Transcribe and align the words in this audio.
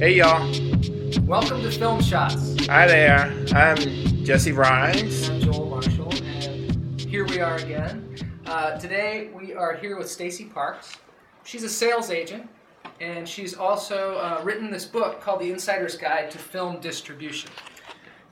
Hey 0.00 0.14
y'all. 0.14 0.50
Welcome 1.26 1.60
to 1.60 1.70
Film 1.70 2.00
Shots. 2.00 2.64
Hi 2.68 2.86
there. 2.86 3.30
I'm 3.52 3.76
Jesse 4.24 4.50
Rhines. 4.50 5.28
I'm 5.28 5.40
Joel 5.42 5.66
Marshall, 5.66 6.10
and 6.24 6.98
here 6.98 7.26
we 7.26 7.38
are 7.40 7.56
again. 7.56 8.16
Uh, 8.46 8.78
today 8.78 9.28
we 9.34 9.52
are 9.52 9.76
here 9.76 9.98
with 9.98 10.10
Stacy 10.10 10.46
Parks. 10.46 10.96
She's 11.44 11.64
a 11.64 11.68
sales 11.68 12.10
agent, 12.10 12.48
and 13.02 13.28
she's 13.28 13.52
also 13.52 14.14
uh, 14.14 14.40
written 14.42 14.70
this 14.70 14.86
book 14.86 15.20
called 15.20 15.42
The 15.42 15.52
Insider's 15.52 15.98
Guide 15.98 16.30
to 16.30 16.38
Film 16.38 16.80
Distribution. 16.80 17.50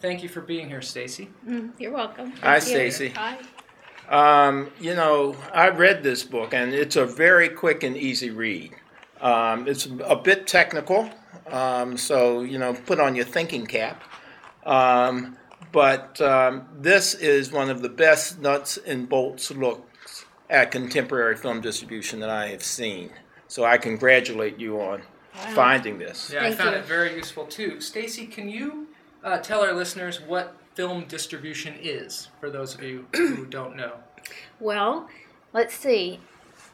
Thank 0.00 0.23
you 0.23 0.30
for 0.30 0.41
being 0.41 0.71
here, 0.71 0.80
Stacy. 0.80 1.29
Mm, 1.46 1.73
You're 1.79 1.93
welcome. 1.93 2.30
Hi, 2.41 2.60
Thank 2.60 2.62
you. 2.62 2.91
Stacy. 2.91 3.09
Hi. 3.10 4.48
Um, 4.48 4.71
you 4.80 4.95
know, 4.95 5.37
I 5.52 5.69
read 5.69 6.02
this 6.02 6.24
book 6.24 6.55
and 6.55 6.73
it's 6.73 6.96
a 6.96 7.05
very 7.05 7.51
quick 7.51 7.82
and 7.82 7.95
easy 7.95 8.30
read. 8.30 8.74
Um, 9.21 9.66
it's 9.69 9.87
a 10.05 10.16
bit 10.16 10.46
technical, 10.46 11.10
um, 11.52 11.97
so, 11.97 12.43
you 12.43 12.59
know, 12.59 12.75
put 12.75 13.01
on 13.01 13.15
your 13.15 13.25
thinking 13.25 13.66
cap. 13.66 14.02
Um, 14.65 15.37
but 15.73 16.21
um, 16.21 16.66
this 16.79 17.15
is 17.15 17.52
one 17.52 17.71
of 17.71 17.83
the 17.83 17.88
best 17.88 18.41
nuts 18.41 18.79
and 18.79 19.09
bolts 19.09 19.51
looks 19.51 20.24
at 20.48 20.71
contemporary 20.71 21.37
film 21.37 21.61
distribution 21.61 22.21
that 22.21 22.30
I 22.30 22.48
have 22.48 22.62
seen. 22.62 23.11
So 23.48 23.65
I 23.65 23.79
congratulate 23.79 24.59
you 24.59 24.80
on 24.80 25.02
finding 25.55 25.98
this. 25.98 26.30
Yeah, 26.33 26.45
I 26.45 26.52
found 26.52 26.71
you. 26.71 26.79
it 26.79 26.84
very 26.84 27.15
useful 27.15 27.47
too. 27.47 27.80
Stacy, 27.80 28.27
can 28.27 28.49
you 28.49 28.88
uh, 29.23 29.38
tell 29.38 29.62
our 29.62 29.73
listeners 29.73 30.21
what 30.21 30.57
film 30.74 31.05
distribution 31.05 31.74
is 31.80 32.29
for 32.41 32.51
those 32.51 32.74
of 32.74 32.83
you 32.83 33.07
who 33.15 33.46
don't 33.46 33.76
know? 33.76 33.95
Well, 34.60 35.09
let's 35.52 35.74
see. 35.74 36.21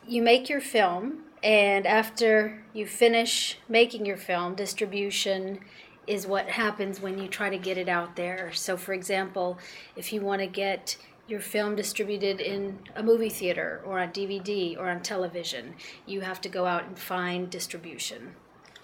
You 0.06 0.22
make 0.22 0.48
your 0.48 0.60
film, 0.60 1.23
and 1.44 1.86
after 1.86 2.64
you 2.72 2.86
finish 2.86 3.58
making 3.68 4.06
your 4.06 4.16
film, 4.16 4.54
distribution 4.54 5.60
is 6.06 6.26
what 6.26 6.48
happens 6.48 7.00
when 7.00 7.18
you 7.18 7.28
try 7.28 7.50
to 7.50 7.58
get 7.58 7.76
it 7.76 7.88
out 7.88 8.16
there. 8.16 8.50
So, 8.54 8.78
for 8.78 8.94
example, 8.94 9.58
if 9.94 10.10
you 10.10 10.22
want 10.22 10.40
to 10.40 10.46
get 10.46 10.96
your 11.28 11.40
film 11.40 11.76
distributed 11.76 12.40
in 12.40 12.78
a 12.96 13.02
movie 13.02 13.28
theater 13.28 13.82
or 13.84 13.98
on 13.98 14.08
DVD 14.08 14.78
or 14.78 14.88
on 14.88 15.02
television, 15.02 15.74
you 16.06 16.22
have 16.22 16.40
to 16.40 16.48
go 16.48 16.64
out 16.64 16.84
and 16.84 16.98
find 16.98 17.50
distribution. 17.50 18.34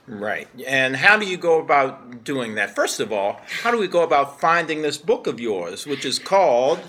Right. 0.06 0.48
And 0.66 0.96
how 0.96 1.16
do 1.16 1.26
you 1.26 1.38
go 1.38 1.60
about 1.60 2.24
doing 2.24 2.56
that? 2.56 2.74
First 2.74 3.00
of 3.00 3.10
all, 3.10 3.40
how 3.62 3.70
do 3.70 3.78
we 3.78 3.88
go 3.88 4.02
about 4.02 4.38
finding 4.38 4.82
this 4.82 4.98
book 4.98 5.26
of 5.26 5.40
yours, 5.40 5.86
which 5.86 6.04
is 6.04 6.18
called 6.18 6.80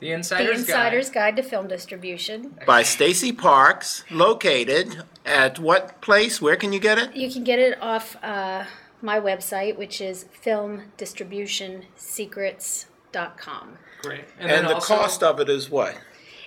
The 0.00 0.06
The 0.06 0.12
Insider's, 0.12 0.60
Insider's 0.60 1.10
Guide 1.10 1.36
to 1.36 1.42
Film 1.42 1.68
Distribution. 1.68 2.56
by 2.66 2.82
Stacy 2.82 3.32
Parks, 3.32 4.02
located 4.10 5.02
at 5.26 5.58
what 5.58 6.00
place? 6.00 6.40
Where 6.40 6.56
can 6.56 6.72
you 6.72 6.80
get 6.80 6.96
it? 6.98 7.14
You 7.14 7.30
can 7.30 7.44
get 7.44 7.58
it 7.58 7.80
off 7.82 8.16
uh, 8.22 8.64
my 9.02 9.20
website, 9.20 9.76
which 9.76 10.00
is 10.00 10.24
filmdistributionsecrets.com. 10.42 12.86
Guide. 13.12 13.32
Great. 14.02 14.24
And, 14.38 14.50
then 14.50 14.64
the 14.64 14.74
also, 14.74 14.96
cost 14.96 15.22
of 15.22 15.40
it 15.40 15.50
is 15.50 15.68
what? 15.68 15.98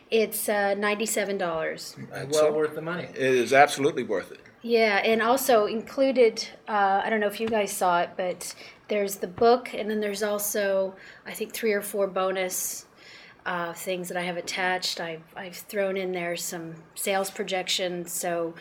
It's 0.09 0.49
uh, 0.49 0.73
$97. 0.75 2.31
well 2.31 2.53
worth 2.53 2.73
the 2.73 2.81
money. 2.81 3.03
It 3.03 3.17
is 3.17 3.53
absolutely 3.53 4.03
worth 4.03 4.31
it. 4.31 4.39
Yeah, 4.63 5.01
and 5.03 5.21
also 5.21 5.65
included, 5.65 6.47
uh, 6.67 7.01
I 7.03 7.09
don't 7.09 7.19
know 7.19 7.27
if 7.27 7.39
you 7.39 7.47
guys 7.47 7.71
saw 7.71 8.01
it, 8.01 8.11
but 8.15 8.55
there's 8.87 9.17
the 9.17 9.27
book, 9.27 9.73
and 9.73 9.89
then 9.89 9.99
there's 9.99 10.23
also, 10.23 10.95
I 11.25 11.33
think, 11.33 11.53
three 11.53 11.73
or 11.73 11.81
four 11.81 12.07
bonus 12.07 12.85
uh, 13.45 13.73
things 13.73 14.07
that 14.07 14.17
I 14.17 14.21
have 14.21 14.37
attached. 14.37 14.99
I've, 14.99 15.23
I've 15.35 15.55
thrown 15.55 15.97
in 15.97 16.11
there 16.11 16.35
some 16.35 16.75
sales 16.95 17.29
projections, 17.29 18.11
so 18.11 18.53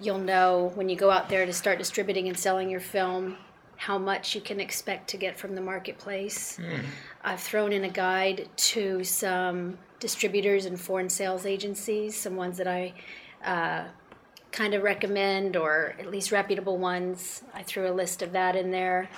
you'll 0.00 0.18
know 0.18 0.72
when 0.74 0.88
you 0.88 0.96
go 0.96 1.10
out 1.10 1.28
there 1.28 1.46
to 1.46 1.52
start 1.52 1.78
distributing 1.78 2.28
and 2.28 2.38
selling 2.38 2.70
your 2.70 2.80
film 2.80 3.36
how 3.76 3.98
much 3.98 4.34
you 4.34 4.40
can 4.40 4.60
expect 4.60 5.08
to 5.10 5.16
get 5.16 5.38
from 5.38 5.54
the 5.54 5.60
marketplace. 5.60 6.58
I've 7.22 7.40
thrown 7.40 7.72
in 7.72 7.84
a 7.84 7.90
guide 7.90 8.48
to 8.56 9.04
some 9.04 9.78
distributors 10.00 10.66
and 10.66 10.80
foreign 10.80 11.08
sales 11.08 11.44
agencies, 11.44 12.16
some 12.16 12.36
ones 12.36 12.56
that 12.58 12.68
I 12.68 12.94
uh, 13.44 13.84
kind 14.52 14.74
of 14.74 14.82
recommend 14.82 15.56
or 15.56 15.96
at 15.98 16.06
least 16.06 16.30
reputable 16.30 16.78
ones. 16.78 17.42
I 17.52 17.62
threw 17.62 17.90
a 17.90 17.92
list 17.92 18.22
of 18.22 18.32
that 18.32 18.54
in 18.54 18.70
there. 18.70 19.08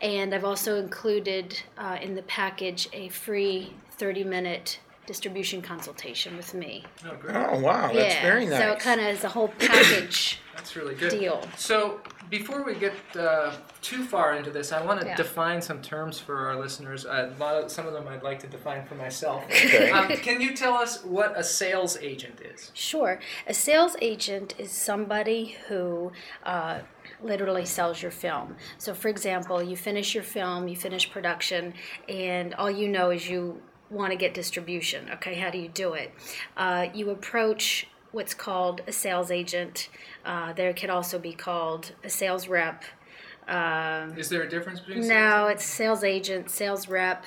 And 0.00 0.34
I've 0.34 0.44
also 0.44 0.76
included 0.76 1.58
uh, 1.78 1.96
in 2.02 2.14
the 2.14 2.22
package 2.22 2.88
a 2.92 3.08
free 3.08 3.72
30 3.98 4.24
minute 4.24 4.80
distribution 5.06 5.60
consultation 5.60 6.34
with 6.36 6.54
me. 6.54 6.82
Oh, 7.06 7.14
great. 7.20 7.36
Oh, 7.36 7.58
wow. 7.60 7.92
That's 7.92 8.14
yeah, 8.14 8.22
very 8.22 8.46
nice. 8.46 8.58
so 8.58 8.70
it 8.72 8.78
kind 8.80 9.00
of 9.02 9.06
is 9.08 9.22
a 9.22 9.28
whole 9.28 9.48
package 9.48 10.40
That's 10.56 10.76
really 10.76 10.94
good. 10.94 11.10
deal. 11.10 11.46
So, 11.58 12.00
before 12.30 12.64
we 12.64 12.74
get 12.74 12.94
uh, 13.14 13.52
too 13.82 14.02
far 14.04 14.34
into 14.34 14.50
this, 14.50 14.72
I 14.72 14.82
want 14.82 15.02
to 15.02 15.06
Yeah. 15.06 15.14
define 15.16 15.60
some 15.60 15.82
terms 15.82 16.18
for 16.18 16.46
our 16.48 16.56
listeners. 16.56 17.04
Uh, 17.04 17.30
a 17.36 17.38
lot 17.38 17.54
of, 17.62 17.70
some 17.70 17.86
of 17.86 17.92
them 17.92 18.08
I'd 18.08 18.22
like 18.22 18.38
to 18.40 18.46
define 18.46 18.86
for 18.86 18.94
myself. 18.94 19.44
Okay. 19.50 19.90
Um, 19.90 20.08
can 20.08 20.40
you 20.40 20.56
tell 20.56 20.72
us 20.72 21.04
what 21.04 21.38
a 21.38 21.44
sales 21.44 21.98
agent 22.00 22.40
is? 22.40 22.70
Sure. 22.72 23.20
A 23.46 23.52
sales 23.52 23.96
agent 24.00 24.54
is 24.58 24.70
somebody 24.72 25.56
who 25.68 26.12
uh, 26.44 26.78
literally 27.22 27.66
sells 27.66 28.00
your 28.00 28.10
film. 28.10 28.56
So, 28.78 28.94
for 28.94 29.08
example, 29.08 29.62
you 29.62 29.76
finish 29.76 30.14
your 30.14 30.24
film, 30.24 30.66
you 30.66 30.76
finish 30.76 31.10
production, 31.10 31.74
and 32.08 32.54
all 32.54 32.70
you 32.70 32.88
know 32.88 33.10
is 33.10 33.28
you 33.28 33.60
want 33.94 34.10
to 34.10 34.16
get 34.16 34.34
distribution. 34.34 35.10
Okay, 35.14 35.34
how 35.34 35.50
do 35.50 35.58
you 35.58 35.68
do 35.68 35.94
it? 35.94 36.12
Uh, 36.56 36.86
you 36.92 37.10
approach 37.10 37.86
what's 38.12 38.34
called 38.34 38.80
a 38.86 38.92
sales 38.92 39.30
agent. 39.30 39.88
Uh, 40.24 40.52
there 40.52 40.72
could 40.72 40.90
also 40.90 41.18
be 41.18 41.32
called 41.32 41.92
a 42.02 42.10
sales 42.10 42.48
rep. 42.48 42.84
Um, 43.48 44.16
Is 44.16 44.28
there 44.28 44.42
a 44.42 44.48
difference 44.48 44.80
between 44.80 45.02
sales 45.02 45.08
no, 45.08 45.46
it's 45.48 45.64
sales 45.64 46.02
agent, 46.02 46.50
sales 46.50 46.88
rep, 46.88 47.26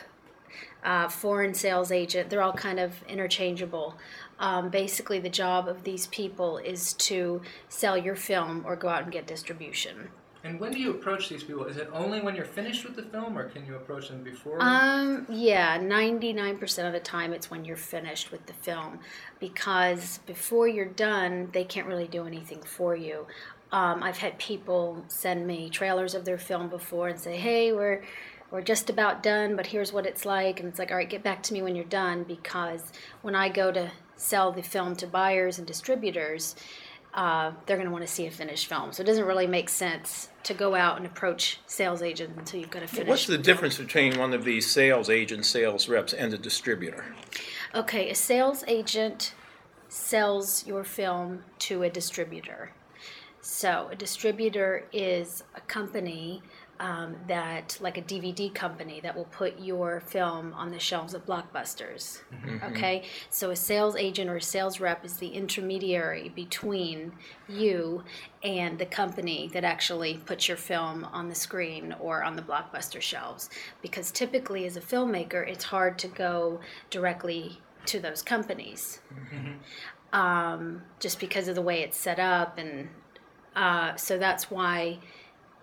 uh, 0.84 1.08
foreign 1.10 1.54
sales 1.54 1.92
agent. 1.92 2.30
They're 2.30 2.42
all 2.42 2.54
kind 2.54 2.80
of 2.80 3.04
interchangeable. 3.08 3.98
Um, 4.40 4.70
basically, 4.70 5.20
the 5.20 5.30
job 5.30 5.68
of 5.68 5.84
these 5.84 6.08
people 6.08 6.58
is 6.58 6.94
to 6.94 7.42
sell 7.70 7.98
your 7.98 8.16
film 8.16 8.64
or 8.66 8.76
go 8.76 8.88
out 8.88 9.04
and 9.04 9.12
get 9.12 9.28
distribution. 9.28 10.10
And 10.48 10.62
when 10.62 10.72
do 10.72 10.80
you 10.80 10.92
approach 10.92 11.28
these 11.28 11.44
people? 11.44 11.66
Is 11.66 11.76
it 11.76 11.90
only 11.92 12.22
when 12.22 12.34
you're 12.34 12.46
finished 12.46 12.86
with 12.86 12.96
the 12.96 13.04
film, 13.04 13.38
or 13.38 13.50
can 13.50 13.66
you 13.66 13.76
approach 13.76 14.08
them 14.08 14.24
before? 14.24 14.58
Um, 14.62 15.26
yeah, 15.30 15.78
99% 15.78 16.88
of 16.88 16.94
the 16.94 17.02
time 17.02 17.34
it's 17.34 17.52
when 17.52 17.66
you're 17.66 17.76
finished 17.76 18.32
with 18.32 18.46
the 18.46 18.54
film 18.54 19.00
because 19.42 20.20
before 20.26 20.70
you're 20.70 20.86
done, 20.86 21.50
they 21.52 21.66
can't 21.66 21.86
really 21.86 22.08
do 22.08 22.26
anything 22.26 22.62
for 22.62 22.96
you. 22.96 23.28
Um, 23.74 24.02
I've 24.02 24.20
had 24.20 24.40
people 24.40 25.04
send 25.10 25.46
me 25.46 25.70
trailers 25.70 26.16
of 26.16 26.24
their 26.24 26.38
film 26.38 26.70
before 26.70 27.10
and 27.10 27.20
say, 27.20 27.36
hey, 27.36 27.74
we're, 27.74 28.04
we're 28.50 28.62
just 28.62 28.90
about 28.90 29.22
done, 29.22 29.58
but 29.58 29.68
here's 29.68 29.92
what 29.92 30.06
it's 30.06 30.26
like. 30.26 30.62
And 30.62 30.70
it's 30.70 30.80
like, 30.80 30.92
all 30.92 30.98
right, 30.98 31.10
get 31.10 31.24
back 31.24 31.44
to 31.44 31.54
me 31.54 31.62
when 31.62 31.76
you're 31.76 31.84
done 31.84 32.24
because 32.24 32.94
when 33.22 33.36
I 33.36 33.50
go 33.50 33.74
to 33.74 33.92
sell 34.16 34.54
the 34.54 34.64
film 34.64 34.96
to 34.96 35.08
buyers 35.08 35.58
and 35.58 35.68
distributors, 35.68 36.56
uh, 37.18 37.52
they're 37.66 37.78
going 37.78 37.88
to 37.88 37.92
want 37.92 38.06
to 38.06 38.12
see 38.12 38.28
a 38.28 38.32
finished 38.32 38.68
film. 38.68 38.94
So 38.94 39.02
it 39.02 39.08
doesn't 39.08 39.26
really 39.26 39.48
make 39.48 39.70
sense 39.70 40.30
to 40.44 40.54
go 40.54 40.76
out 40.76 40.98
and 40.98 41.06
approach 41.06 41.60
sales 41.66 42.04
agents 42.04 42.38
until 42.38 42.60
you've 42.60 42.70
got 42.70 42.84
a 42.84 42.88
finished 42.88 43.10
What's 43.10 43.26
the 43.26 43.40
difference 43.40 43.78
between 43.78 44.20
one 44.20 44.36
of 44.36 44.46
these 44.46 44.70
sales 44.70 45.10
agents, 45.10 45.50
sales 45.50 45.90
reps, 45.90 46.14
and 46.14 46.32
a 46.32 46.38
distributor? 46.38 47.06
Okay, 47.74 48.12
a 48.12 48.16
sales 48.16 48.64
agent 48.68 49.34
sells 49.90 50.66
your 50.68 50.84
film 50.84 51.44
to 51.60 51.82
a 51.82 51.90
distributor. 51.90 52.72
So, 53.42 53.88
a 53.92 53.96
distributor 53.96 54.86
is 54.94 55.44
a 55.56 55.62
company 55.62 56.44
um, 56.80 57.16
that, 57.28 57.78
like 57.82 57.98
a 57.98 58.02
DVD 58.02 58.54
company, 58.54 59.00
that 59.02 59.16
will 59.16 59.26
put 59.26 59.60
your 59.60 60.00
film 60.02 60.54
on 60.54 60.72
the 60.72 60.80
shelves 60.80 61.14
of 61.14 61.26
blockbusters. 61.26 62.22
Okay, 62.64 63.04
so 63.30 63.52
a 63.52 63.56
sales 63.56 63.96
agent 63.96 64.30
or 64.30 64.38
a 64.38 64.42
sales 64.42 64.80
rep 64.80 65.04
is 65.04 65.18
the 65.18 65.30
intermediary 65.30 66.30
between 66.30 67.12
you 67.48 68.04
and 68.44 68.78
the 68.80 68.86
company 68.86 69.50
that 69.54 69.64
actually 69.64 70.18
puts 70.26 70.48
your 70.48 70.58
film 70.58 71.04
on 71.06 71.30
the 71.30 71.36
screen 71.36 71.96
or 72.00 72.24
on 72.24 72.36
the 72.36 72.42
blockbuster 72.42 73.02
shelves. 73.02 73.50
Because 73.82 74.12
typically, 74.12 74.66
as 74.66 74.78
a 74.78 74.82
filmmaker, 74.82 75.48
it's 75.48 75.66
hard 75.66 75.98
to 76.00 76.08
go 76.08 76.60
directly 76.90 77.60
to 77.86 78.00
those 78.00 78.22
companies 78.22 79.00
um, 80.14 80.82
just 81.00 81.20
because 81.20 81.48
of 81.48 81.56
the 81.56 81.62
way 81.62 81.82
it's 81.82 81.98
set 81.98 82.20
up 82.20 82.58
and 82.58 82.90
uh, 83.56 83.96
so 83.96 84.18
that's 84.18 84.52
why 84.52 85.00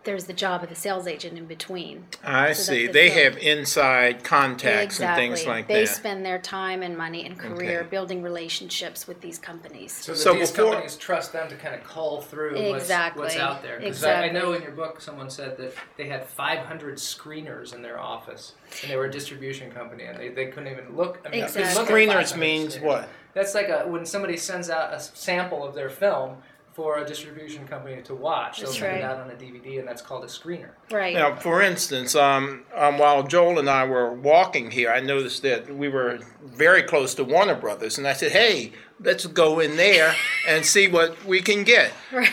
there's 0.05 0.25
the 0.25 0.33
job 0.33 0.63
of 0.63 0.69
the 0.69 0.75
sales 0.75 1.07
agent 1.07 1.39
in 1.39 1.47
between. 1.47 2.05
I 2.23 2.53
So 2.53 2.73
see. 2.73 2.87
the 2.87 2.93
They 2.93 3.11
film- 3.11 3.33
have 3.35 3.39
inside 3.43 4.23
contacts 4.25 4.97
exactly. 4.97 5.25
and 5.27 5.35
things 5.37 5.47
like 5.47 5.67
they 5.67 5.75
that. 5.75 5.81
They 5.81 5.87
spend 5.87 6.25
their 6.27 6.39
time 6.39 6.83
and 6.83 6.97
money 6.97 7.25
and 7.25 7.39
career 7.39 7.81
Okay. 7.81 7.89
building 7.89 8.23
relationships 8.23 9.07
with 9.07 9.21
these 9.21 9.39
companies. 9.39 9.93
so 9.93 10.15
So 10.15 10.35
these 10.35 10.51
before- 10.51 10.73
companies 10.73 10.97
trust 10.97 11.33
them 11.33 11.49
to 11.49 11.57
kind 11.57 11.75
of 11.75 11.83
call 11.85 12.21
through 12.21 12.55
what's, 12.71 12.83
Exactly. 12.85 13.23
what's 13.23 13.37
out 13.37 13.63
there. 13.63 13.79
Because 13.79 14.05
I, 14.05 14.25
I 14.25 14.29
know 14.31 14.53
in 14.53 14.63
your 14.63 14.73
book 14.73 15.01
someone 15.01 15.31
said 15.31 15.57
that 15.57 15.73
they 15.97 16.07
had 16.07 16.27
500 16.27 16.97
screeners 16.97 17.75
in 17.75 17.83
their 17.83 17.99
office, 17.99 18.53
and 18.83 18.91
they 18.91 18.97
were 18.97 19.07
a 19.07 19.11
distribution 19.11 19.71
company, 19.71 20.05
and 20.05 20.19
they, 20.19 20.29
they 20.29 20.47
couldn't 20.47 20.71
even 20.71 20.95
look. 20.97 21.21
I 21.25 21.31
mean, 21.31 21.45
Exactly. 21.45 21.75
look 21.75 21.89
Screeners 21.89 22.37
means 22.37 22.77
screeners. 22.77 22.83
what? 22.83 23.09
That's 23.33 23.55
like 23.55 23.69
a 23.69 23.81
when 23.89 24.07
somebody 24.07 24.37
sends 24.37 24.71
out 24.71 24.93
a 24.95 25.01
sample 25.01 25.65
of 25.65 25.75
their 25.75 25.91
film 25.91 26.37
for 26.75 26.99
a 26.99 27.07
distribution 27.07 27.67
company 27.69 28.03
to 28.03 28.15
watch. 28.15 28.59
They'll 28.59 28.67
That's 28.67 28.79
send 28.79 28.93
right. 28.93 29.01
it 29.01 29.05
out 29.05 29.21
on 29.21 29.31
a 29.31 29.35
DVD, 29.35 29.79
and 29.79 29.87
that's 29.87 30.03
called 30.03 30.25
a 30.25 30.27
screener. 30.27 30.71
Right. 30.91 31.15
Now, 31.15 31.37
for 31.37 31.63
instance, 31.63 32.17
um, 32.17 32.65
um, 32.75 32.99
while 32.99 33.23
Joel 33.23 33.61
and 33.61 33.71
I 33.71 33.85
were 33.87 34.13
walking 34.13 34.73
here, 34.73 34.91
I 34.91 35.01
noticed 35.01 35.43
that 35.43 35.73
we 35.75 35.89
were 35.89 36.19
very 36.43 36.83
close 36.83 37.15
to 37.15 37.25
Warner 37.25 37.55
Brothers, 37.55 37.97
and 37.97 38.09
I 38.09 38.13
said, 38.13 38.33
"Hey, 38.33 38.73
let's 39.01 39.25
go 39.27 39.61
in 39.61 39.77
there 39.77 40.17
and 40.49 40.67
see 40.67 40.89
what 40.89 41.25
we 41.25 41.41
can 41.41 41.63
get." 41.65 41.93
Right. 42.13 42.33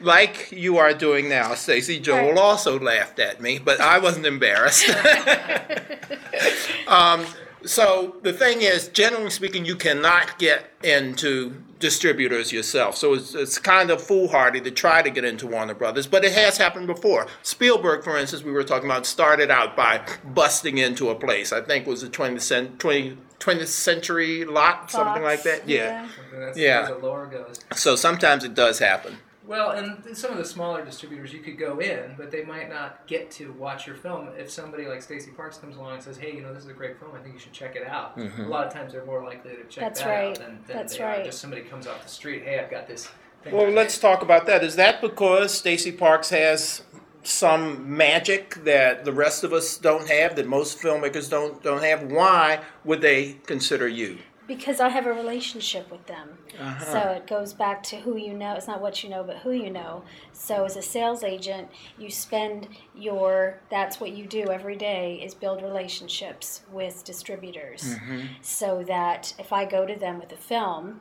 Like 0.00 0.50
you 0.50 0.78
are 0.78 0.92
doing 0.92 1.28
now, 1.28 1.54
Stacy. 1.54 2.00
Joel 2.00 2.30
Right. 2.30 2.38
also 2.38 2.80
laughed 2.80 3.20
at 3.20 3.40
me, 3.40 3.60
but 3.60 3.80
I 3.80 3.98
wasn't 4.00 4.26
embarrassed. 4.26 4.88
um, 6.88 7.24
so 7.64 8.16
the 8.22 8.32
thing 8.32 8.62
is, 8.62 8.88
generally 8.88 9.30
speaking, 9.30 9.64
you 9.64 9.76
cannot 9.76 10.38
get 10.38 10.70
into 10.82 11.54
distributors 11.80 12.52
yourself. 12.52 12.96
So 12.96 13.14
it's, 13.14 13.34
it's 13.34 13.58
kind 13.58 13.90
of 13.90 14.02
foolhardy 14.02 14.60
to 14.62 14.70
try 14.70 15.02
to 15.02 15.10
get 15.10 15.24
into 15.24 15.46
Warner 15.46 15.74
Brothers, 15.74 16.06
but 16.06 16.24
it 16.24 16.32
has 16.32 16.56
happened 16.56 16.86
before. 16.86 17.26
Spielberg, 17.42 18.04
for 18.04 18.16
instance, 18.16 18.42
we 18.42 18.52
were 18.52 18.64
talking 18.64 18.88
about, 18.88 19.04
started 19.06 19.50
out 19.50 19.76
by 19.76 20.00
busting 20.24 20.78
into 20.78 21.10
a 21.10 21.14
place. 21.14 21.52
I 21.52 21.60
think 21.60 21.86
it 21.86 21.90
was 21.90 22.00
the 22.02 22.08
20th, 22.08 22.40
cent- 22.40 22.78
20, 22.78 23.18
20th 23.38 23.66
century 23.66 24.44
lot, 24.44 24.90
something 24.90 25.22
like 25.22 25.42
that. 25.42 25.68
yeah. 25.68 26.08
And 26.32 26.42
that's 26.42 26.56
Yeah. 26.58 26.86
the 26.90 26.96
lore 26.98 27.26
goes. 27.26 27.60
So 27.74 27.96
sometimes 27.96 28.44
it 28.44 28.54
does 28.54 28.78
happen. 28.78 29.18
Well, 29.46 29.72
and 29.72 30.16
some 30.16 30.30
of 30.32 30.38
the 30.38 30.44
smaller 30.44 30.82
distributors, 30.84 31.32
you 31.32 31.40
could 31.40 31.58
go 31.58 31.78
in, 31.78 32.14
but 32.16 32.30
they 32.30 32.44
might 32.44 32.70
not 32.70 33.06
get 33.06 33.30
to 33.32 33.52
watch 33.52 33.86
your 33.86 33.96
film. 33.96 34.28
If 34.38 34.50
somebody 34.50 34.86
like 34.86 35.02
Stacy 35.02 35.32
Parks 35.32 35.58
comes 35.58 35.76
along 35.76 35.94
and 35.94 36.02
says, 36.02 36.16
"Hey, 36.16 36.34
you 36.34 36.40
know, 36.42 36.54
this 36.54 36.64
is 36.64 36.70
a 36.70 36.74
great 36.74 36.98
film. 36.98 37.12
I 37.14 37.18
think 37.20 37.34
you 37.34 37.40
should 37.40 37.52
check 37.52 37.76
it 37.76 37.86
out," 37.86 38.16
Mm-hmm. 38.16 38.42
a 38.44 38.48
lot 38.48 38.66
of 38.66 38.72
times 38.72 38.92
they're 38.92 39.04
more 39.04 39.22
likely 39.22 39.50
to 39.50 39.64
check 39.64 39.84
That's 39.84 40.00
that 40.00 40.08
right. 40.08 40.28
out 40.30 40.38
than, 40.38 40.58
than 40.66 40.76
That's 40.76 40.96
they 40.96 41.04
right. 41.04 41.20
are 41.20 41.24
just 41.24 41.40
somebody 41.40 41.62
comes 41.62 41.86
off 41.86 42.02
the 42.02 42.08
street. 42.08 42.42
Hey, 42.44 42.58
I've 42.58 42.70
got 42.70 42.88
this. 42.88 43.08
Thing 43.42 43.54
Well, 43.54 43.66
I 43.66 43.70
let's 43.70 43.98
talk 43.98 44.22
about 44.22 44.46
that. 44.46 44.64
Is 44.64 44.76
that 44.76 45.02
because 45.02 45.52
Stacy 45.52 45.92
Parks 45.92 46.30
has 46.30 46.82
some 47.22 47.94
magic 47.96 48.54
that 48.64 49.04
the 49.04 49.12
rest 49.12 49.44
of 49.44 49.52
us 49.52 49.76
don't 49.76 50.08
have, 50.08 50.36
that 50.36 50.46
most 50.46 50.78
filmmakers 50.78 51.28
don't 51.28 51.62
don't 51.62 51.82
have? 51.82 52.04
Why 52.04 52.60
would 52.84 53.02
they 53.02 53.34
consider 53.46 53.86
you? 53.88 54.18
Because 54.46 54.80
I 54.80 54.88
have 54.88 55.06
a 55.06 55.12
relationship 55.12 55.90
with 55.90 56.06
them. 56.06 56.38
Uh-huh. 56.60 56.84
So 56.84 56.98
it 57.10 57.26
goes 57.26 57.52
back 57.52 57.82
to 57.84 57.96
who 57.96 58.16
you 58.16 58.34
know. 58.34 58.54
It's 58.54 58.66
not 58.66 58.80
what 58.80 59.02
you 59.02 59.10
know, 59.10 59.24
but 59.24 59.38
who 59.38 59.52
you 59.52 59.70
know. 59.70 60.04
So 60.32 60.64
as 60.64 60.76
a 60.76 60.82
sales 60.82 61.24
agent, 61.24 61.68
you 61.98 62.10
spend 62.10 62.68
your 62.94 63.60
that's 63.70 64.00
what 64.00 64.12
you 64.12 64.26
do 64.26 64.50
every 64.50 64.76
day 64.76 65.20
is 65.24 65.34
build 65.34 65.62
relationships 65.62 66.62
with 66.70 67.04
distributors. 67.04 67.96
So 68.42 68.84
that 68.86 69.34
if 69.38 69.52
I 69.52 69.64
go 69.64 69.86
to 69.86 69.94
them 69.94 70.18
with 70.20 70.32
a 70.32 70.36
film, 70.36 71.00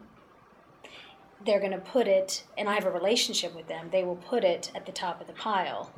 they're 1.46 1.60
going 1.60 1.72
to 1.72 1.78
put 1.78 2.08
it 2.08 2.46
and 2.58 2.70
I 2.70 2.74
have 2.76 2.86
a 2.86 2.92
relationship 2.92 3.54
with 3.54 3.68
them, 3.68 3.90
they 3.92 4.04
will 4.04 4.16
put 4.16 4.46
it 4.46 4.72
at 4.74 4.86
the 4.86 4.94
top 4.94 5.20
of 5.20 5.28
the 5.28 5.34
pile. 5.34 5.92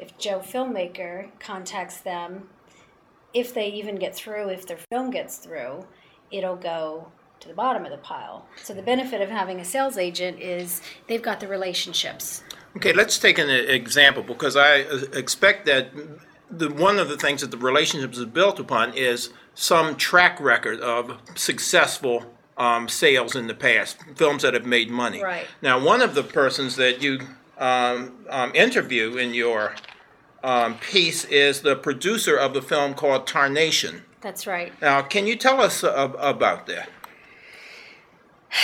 If 0.00 0.16
Joe 0.16 0.38
filmmaker 0.38 1.28
contacts 1.38 1.98
them, 1.98 2.48
if 3.34 3.52
they 3.52 3.68
even 3.68 3.96
get 3.96 4.14
through, 4.14 4.48
if 4.48 4.66
their 4.66 4.78
film 4.90 5.10
gets 5.10 5.36
through, 5.36 5.84
it'll 6.30 6.56
go 6.56 7.08
to 7.40 7.48
the 7.48 7.54
bottom 7.54 7.84
of 7.84 7.90
the 7.90 7.98
pile. 7.98 8.46
So 8.62 8.74
the 8.74 8.82
benefit 8.82 9.20
of 9.20 9.28
having 9.28 9.60
a 9.60 9.64
sales 9.64 9.98
agent 9.98 10.40
is 10.40 10.80
they've 11.06 11.22
got 11.22 11.40
the 11.40 11.48
relationships. 11.48 12.42
Okay, 12.76 12.92
let's 12.92 13.18
take 13.18 13.38
an 13.38 13.48
example 13.50 14.22
because 14.22 14.56
I 14.56 14.82
uh, 14.82 15.04
expect 15.12 15.66
that 15.66 15.90
the 16.50 16.70
one 16.70 16.98
of 16.98 17.08
the 17.08 17.16
things 17.16 17.40
that 17.40 17.50
the 17.50 17.56
relationships 17.56 18.18
is 18.18 18.26
built 18.26 18.60
upon 18.60 18.94
is 18.94 19.30
some 19.54 19.96
track 19.96 20.40
record 20.40 20.80
of 20.80 21.18
successful 21.34 22.24
um, 22.56 22.88
sales 22.88 23.34
in 23.34 23.46
the 23.46 23.54
past, 23.54 23.98
films 24.14 24.42
that 24.42 24.54
have 24.54 24.66
made 24.66 24.90
money. 24.90 25.22
Right. 25.22 25.46
Now, 25.60 25.82
one 25.82 26.00
of 26.00 26.14
the 26.14 26.22
persons 26.22 26.76
that 26.76 27.02
you 27.02 27.20
um, 27.58 28.26
um, 28.30 28.54
interview 28.54 29.16
in 29.16 29.34
your 29.34 29.74
um, 30.46 30.78
piece 30.78 31.24
is 31.24 31.62
the 31.62 31.74
producer 31.74 32.36
of 32.36 32.54
the 32.54 32.62
film 32.62 32.94
called 32.94 33.26
Tarnation. 33.26 34.02
That's 34.20 34.46
right. 34.46 34.72
Now, 34.80 35.02
can 35.02 35.26
you 35.26 35.34
tell 35.36 35.60
us 35.60 35.82
uh, 35.82 36.12
about 36.18 36.66
that? 36.68 36.88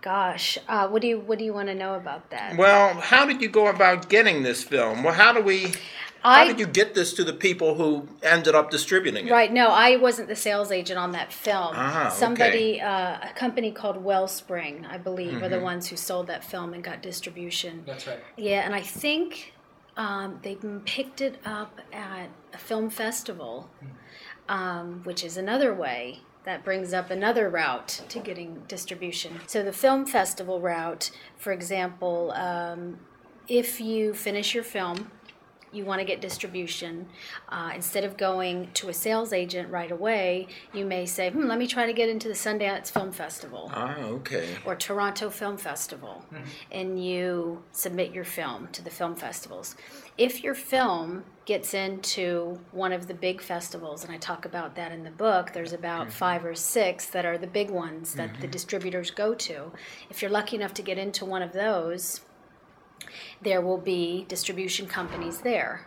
Gosh, 0.00 0.56
uh, 0.68 0.86
what 0.88 1.02
do 1.02 1.08
you 1.08 1.18
what 1.18 1.38
do 1.40 1.44
you 1.44 1.52
want 1.52 1.68
to 1.68 1.74
know 1.74 1.94
about 1.94 2.30
that? 2.30 2.56
Well, 2.56 2.94
how 2.94 3.26
did 3.26 3.42
you 3.42 3.48
go 3.48 3.66
about 3.66 4.08
getting 4.08 4.44
this 4.44 4.62
film? 4.62 5.02
Well, 5.02 5.12
how 5.14 5.32
do 5.32 5.42
we? 5.42 5.72
How 6.22 6.44
did 6.44 6.58
you 6.60 6.66
get 6.66 6.94
this 6.94 7.12
to 7.14 7.24
the 7.24 7.32
people 7.32 7.74
who 7.74 8.06
ended 8.22 8.54
up 8.54 8.70
distributing 8.70 9.26
it? 9.28 9.30
Right. 9.30 9.52
No, 9.52 9.68
I 9.68 9.96
wasn't 9.96 10.28
the 10.28 10.36
sales 10.36 10.70
agent 10.70 10.98
on 10.98 11.12
that 11.12 11.32
film. 11.32 11.72
Ah, 11.74 12.06
okay. 12.08 12.16
Somebody, 12.16 12.80
uh, 12.80 13.18
a 13.22 13.32
company 13.34 13.70
called 13.70 13.96
Wellspring, 14.02 14.84
I 14.86 14.98
believe, 14.98 15.34
are 15.34 15.40
Mm-hmm. 15.46 15.50
the 15.50 15.60
ones 15.60 15.88
who 15.88 15.96
sold 15.96 16.26
that 16.26 16.44
film 16.44 16.74
and 16.74 16.82
got 16.82 17.02
distribution. 17.02 17.82
That's 17.86 18.06
right. 18.06 18.18
Yeah, 18.36 18.64
and 18.64 18.74
I 18.74 18.82
think 18.82 19.54
um, 19.98 20.38
they 20.42 20.56
picked 20.84 21.20
it 21.20 21.38
up 21.44 21.80
at 21.92 22.30
a 22.54 22.58
film 22.58 22.88
festival, 22.88 23.68
um, 24.48 25.02
which 25.02 25.24
is 25.24 25.36
another 25.36 25.74
way. 25.74 26.20
That 26.44 26.64
brings 26.64 26.94
up 26.94 27.10
another 27.10 27.50
route 27.50 28.02
to 28.08 28.20
getting 28.20 28.62
distribution. 28.68 29.40
So, 29.46 29.62
the 29.62 29.72
film 29.72 30.06
festival 30.06 30.60
route, 30.60 31.10
for 31.36 31.52
example, 31.52 32.30
um, 32.30 33.00
if 33.48 33.82
you 33.82 34.14
finish 34.14 34.54
your 34.54 34.64
film, 34.64 35.10
you 35.72 35.84
want 35.84 36.00
to 36.00 36.04
get 36.04 36.20
distribution, 36.20 37.06
uh, 37.48 37.72
instead 37.74 38.04
of 38.04 38.16
going 38.16 38.70
to 38.74 38.88
a 38.88 38.92
sales 38.94 39.32
agent 39.32 39.70
right 39.70 39.90
away, 39.90 40.46
you 40.72 40.84
may 40.84 41.06
say, 41.06 41.30
hmm, 41.30 41.46
let 41.46 41.58
me 41.58 41.66
try 41.66 41.86
to 41.86 41.92
get 41.92 42.08
into 42.08 42.28
the 42.28 42.34
Sundance 42.34 42.90
Film 42.90 43.12
Festival 43.12 43.70
Ah, 43.74 43.96
okay. 43.98 44.48
or 44.64 44.74
Toronto 44.74 45.30
Film 45.30 45.56
Festival, 45.56 46.24
and 46.70 47.02
you 47.04 47.62
submit 47.72 48.12
your 48.12 48.24
film 48.24 48.68
to 48.72 48.82
the 48.82 48.90
film 48.90 49.14
festivals. 49.14 49.76
If 50.16 50.42
your 50.42 50.54
film 50.54 51.24
gets 51.44 51.74
into 51.74 52.58
one 52.72 52.92
of 52.92 53.06
the 53.06 53.14
big 53.14 53.40
festivals, 53.40 54.04
and 54.04 54.12
I 54.12 54.18
talk 54.18 54.44
about 54.44 54.74
that 54.74 54.90
in 54.92 55.04
the 55.04 55.10
book, 55.10 55.52
there's 55.52 55.72
about 55.72 56.12
five 56.12 56.44
or 56.44 56.54
six 56.54 57.06
that 57.06 57.24
are 57.24 57.38
the 57.38 57.46
big 57.46 57.70
ones 57.70 58.14
that 58.14 58.40
the 58.40 58.46
distributors 58.48 59.10
go 59.12 59.32
to. 59.34 59.70
If 60.10 60.20
you're 60.20 60.30
lucky 60.30 60.56
enough 60.56 60.74
to 60.74 60.82
get 60.82 60.98
into 60.98 61.24
one 61.24 61.40
of 61.42 61.52
those, 61.52 62.20
there 63.42 63.60
will 63.60 63.78
be 63.78 64.24
distribution 64.28 64.86
companies 64.86 65.40
there. 65.40 65.86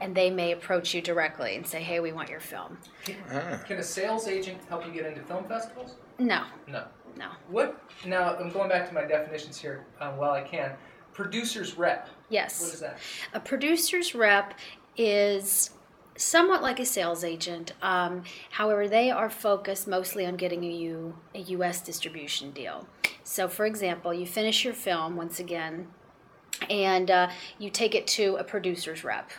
And 0.00 0.14
they 0.14 0.30
may 0.30 0.52
approach 0.52 0.94
you 0.94 1.02
directly 1.02 1.56
and 1.56 1.66
say, 1.66 1.82
hey, 1.82 1.98
we 1.98 2.12
want 2.12 2.28
your 2.28 2.38
film. 2.38 2.78
Can 3.04 3.78
a 3.78 3.82
sales 3.82 4.28
agent 4.28 4.58
help 4.68 4.86
you 4.86 4.92
get 4.92 5.04
into 5.04 5.20
film 5.22 5.44
festivals? 5.46 5.96
No, 6.20 6.44
No. 6.68 6.84
no. 7.16 7.28
What? 7.48 7.82
Now 8.06 8.36
I'm 8.36 8.50
going 8.50 8.68
back 8.68 8.86
to 8.88 8.94
my 8.94 9.04
definitions 9.04 9.58
here 9.58 9.84
um, 10.00 10.16
while 10.16 10.30
I 10.30 10.42
can. 10.42 10.72
Producer's 11.12 11.76
rep. 11.76 12.08
Yes. 12.28 12.60
What 12.60 12.72
is 12.72 12.80
that? 12.80 12.98
A 13.34 13.40
producer's 13.40 14.14
rep 14.14 14.54
is 14.96 15.70
somewhat 16.16 16.62
like 16.62 16.78
a 16.78 16.84
sales 16.86 17.24
agent. 17.24 17.72
Um, 17.82 18.22
however, 18.50 18.88
they 18.88 19.10
are 19.10 19.28
focused 19.28 19.88
mostly 19.88 20.24
on 20.24 20.36
getting 20.36 20.62
you 20.62 21.16
a 21.34 21.40
U.S. 21.40 21.80
distribution 21.80 22.52
deal. 22.52 22.86
So, 23.24 23.48
for 23.48 23.66
example, 23.66 24.14
you 24.14 24.24
finish 24.26 24.64
your 24.64 24.74
film 24.74 25.16
once 25.16 25.40
again, 25.40 25.88
and 26.70 27.10
uh, 27.10 27.30
you 27.58 27.70
take 27.70 27.94
it 27.94 28.06
to 28.08 28.36
a 28.36 28.44
producer's 28.44 29.04
rep, 29.04 29.30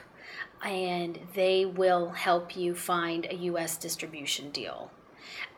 and 0.63 1.19
they 1.33 1.65
will 1.65 2.09
help 2.09 2.55
you 2.55 2.75
find 2.75 3.25
a 3.29 3.35
U.S. 3.35 3.77
distribution 3.77 4.51
deal. 4.51 4.91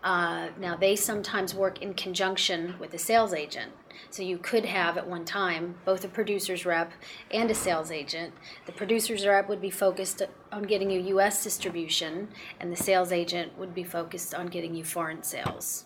Uh, 0.03 0.49
now, 0.59 0.75
they 0.75 0.95
sometimes 0.95 1.55
work 1.55 1.81
in 1.81 1.93
conjunction 1.93 2.75
with 2.79 2.93
a 2.93 2.99
sales 2.99 3.33
agent. 3.33 3.71
So 4.09 4.23
you 4.23 4.37
could 4.37 4.65
have 4.65 4.97
at 4.97 5.07
one 5.07 5.25
time 5.25 5.75
both 5.85 6.03
a 6.03 6.07
producer's 6.07 6.65
rep 6.65 6.91
and 7.31 7.49
a 7.49 7.55
sales 7.55 7.91
agent. 7.91 8.33
The 8.65 8.71
producer's 8.71 9.25
rep 9.25 9.49
would 9.49 9.61
be 9.61 9.69
focused 9.69 10.21
on 10.51 10.63
getting 10.63 10.89
you 10.89 10.99
U.S. 11.01 11.43
distribution, 11.43 12.29
and 12.59 12.71
the 12.71 12.77
sales 12.77 13.11
agent 13.11 13.57
would 13.57 13.75
be 13.75 13.83
focused 13.83 14.33
on 14.33 14.47
getting 14.47 14.73
you 14.73 14.83
foreign 14.83 15.23
sales. 15.23 15.85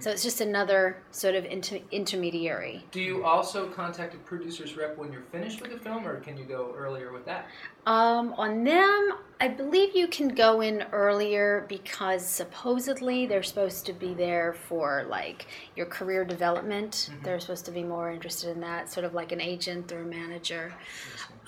So 0.00 0.10
it's 0.10 0.22
just 0.22 0.40
another 0.40 1.02
sort 1.10 1.34
of 1.34 1.44
inter- 1.44 1.80
intermediary. 1.92 2.84
Do 2.90 3.00
you 3.00 3.24
also 3.24 3.68
contact 3.68 4.14
a 4.14 4.18
producer's 4.18 4.76
rep 4.76 4.96
when 4.96 5.12
you're 5.12 5.22
finished 5.22 5.60
with 5.60 5.70
the 5.70 5.78
film, 5.78 6.06
or 6.06 6.20
can 6.20 6.36
you 6.36 6.44
go 6.44 6.74
earlier 6.76 7.12
with 7.12 7.24
that? 7.26 7.46
Um, 7.86 8.32
on 8.34 8.64
them, 8.64 9.12
I 9.40 9.48
believe 9.48 9.94
you 9.94 10.06
can 10.08 10.28
go 10.28 10.60
in 10.60 10.84
earlier 10.92 11.66
because 11.68 12.26
supposedly 12.26 13.26
they're 13.26 13.42
supposed 13.42 13.86
to 13.86 13.92
be 13.92 14.14
there 14.14 14.54
for 14.68 15.04
like 15.08 15.46
your 15.76 15.86
career 15.86 16.24
development. 16.24 17.10
They're 17.22 17.40
supposed 17.50 17.64
to 17.66 17.72
be 17.72 17.82
more 17.82 18.12
interested 18.12 18.50
in 18.50 18.60
that, 18.60 18.88
sort 18.92 19.04
of 19.04 19.12
like 19.12 19.32
an 19.32 19.40
agent 19.40 19.90
or 19.90 20.02
a 20.02 20.04
manager. 20.04 20.72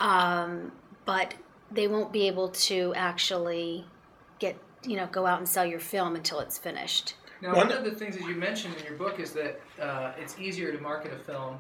Um, 0.00 0.72
but 1.04 1.32
they 1.70 1.86
won't 1.86 2.12
be 2.12 2.26
able 2.26 2.48
to 2.48 2.92
actually 2.96 3.84
get, 4.40 4.56
you 4.82 4.96
know, 4.96 5.06
go 5.06 5.26
out 5.26 5.38
and 5.38 5.48
sell 5.48 5.64
your 5.64 5.78
film 5.78 6.16
until 6.16 6.40
it's 6.40 6.58
finished. 6.58 7.14
Now, 7.40 7.54
One- 7.54 7.68
one 7.68 7.78
of 7.78 7.84
the 7.84 7.92
things 7.92 8.16
that 8.16 8.26
you 8.26 8.34
mentioned 8.34 8.74
in 8.80 8.84
your 8.84 8.96
book 8.96 9.20
is 9.20 9.30
that 9.32 9.60
uh, 9.80 10.12
it's 10.18 10.36
easier 10.40 10.72
to 10.72 10.80
market 10.80 11.12
a 11.12 11.18
film 11.18 11.58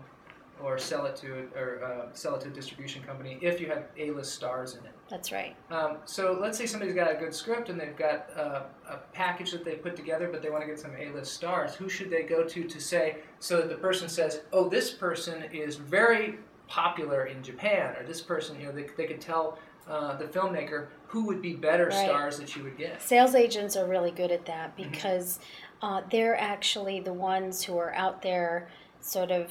or 0.60 0.76
sell 0.76 1.06
it 1.06 1.14
to 1.16 1.48
or 1.56 1.84
uh, 1.84 2.12
sell 2.12 2.34
it 2.34 2.40
to 2.40 2.48
a 2.48 2.50
distribution 2.50 3.04
company 3.04 3.38
if 3.40 3.60
you 3.60 3.68
have 3.68 3.84
A-list 3.96 4.34
stars 4.34 4.74
in 4.74 4.84
it. 4.84 4.92
That's 5.12 5.30
right. 5.30 5.54
Um, 5.70 5.98
so 6.06 6.38
let's 6.40 6.56
say 6.56 6.64
somebody's 6.64 6.94
got 6.94 7.10
a 7.10 7.14
good 7.14 7.34
script 7.34 7.68
and 7.68 7.78
they've 7.78 7.94
got 7.94 8.30
uh, 8.34 8.62
a 8.88 8.96
package 9.12 9.52
that 9.52 9.62
they 9.62 9.74
put 9.74 9.94
together, 9.94 10.26
but 10.32 10.40
they 10.40 10.48
want 10.48 10.62
to 10.62 10.66
get 10.66 10.80
some 10.80 10.92
A-list 10.98 11.34
stars. 11.34 11.74
Who 11.74 11.90
should 11.90 12.08
they 12.08 12.22
go 12.22 12.44
to 12.44 12.64
to 12.64 12.80
say 12.80 13.18
so 13.38 13.58
that 13.58 13.68
the 13.68 13.74
person 13.74 14.08
says, 14.08 14.40
"Oh, 14.54 14.70
this 14.70 14.90
person 14.90 15.42
is 15.52 15.76
very 15.76 16.38
popular 16.66 17.26
in 17.26 17.42
Japan," 17.42 17.94
or 17.98 18.06
this 18.06 18.22
person, 18.22 18.58
you 18.58 18.64
know, 18.64 18.72
they, 18.72 18.86
they 18.96 19.04
could 19.04 19.20
tell 19.20 19.58
uh, 19.86 20.16
the 20.16 20.24
filmmaker 20.24 20.86
who 21.08 21.26
would 21.26 21.42
be 21.42 21.52
better 21.52 21.88
Right. 21.88 22.06
stars 22.08 22.38
that 22.38 22.56
you 22.56 22.62
would 22.64 22.78
get. 22.78 23.02
Sales 23.02 23.34
agents 23.34 23.76
are 23.76 23.86
really 23.86 24.12
good 24.12 24.30
at 24.32 24.46
that 24.46 24.74
because 24.78 25.40
uh, 25.82 26.00
they're 26.10 26.40
actually 26.40 27.00
the 27.00 27.12
ones 27.12 27.62
who 27.62 27.76
are 27.76 27.92
out 27.92 28.22
there, 28.22 28.70
sort 29.00 29.30
of, 29.30 29.50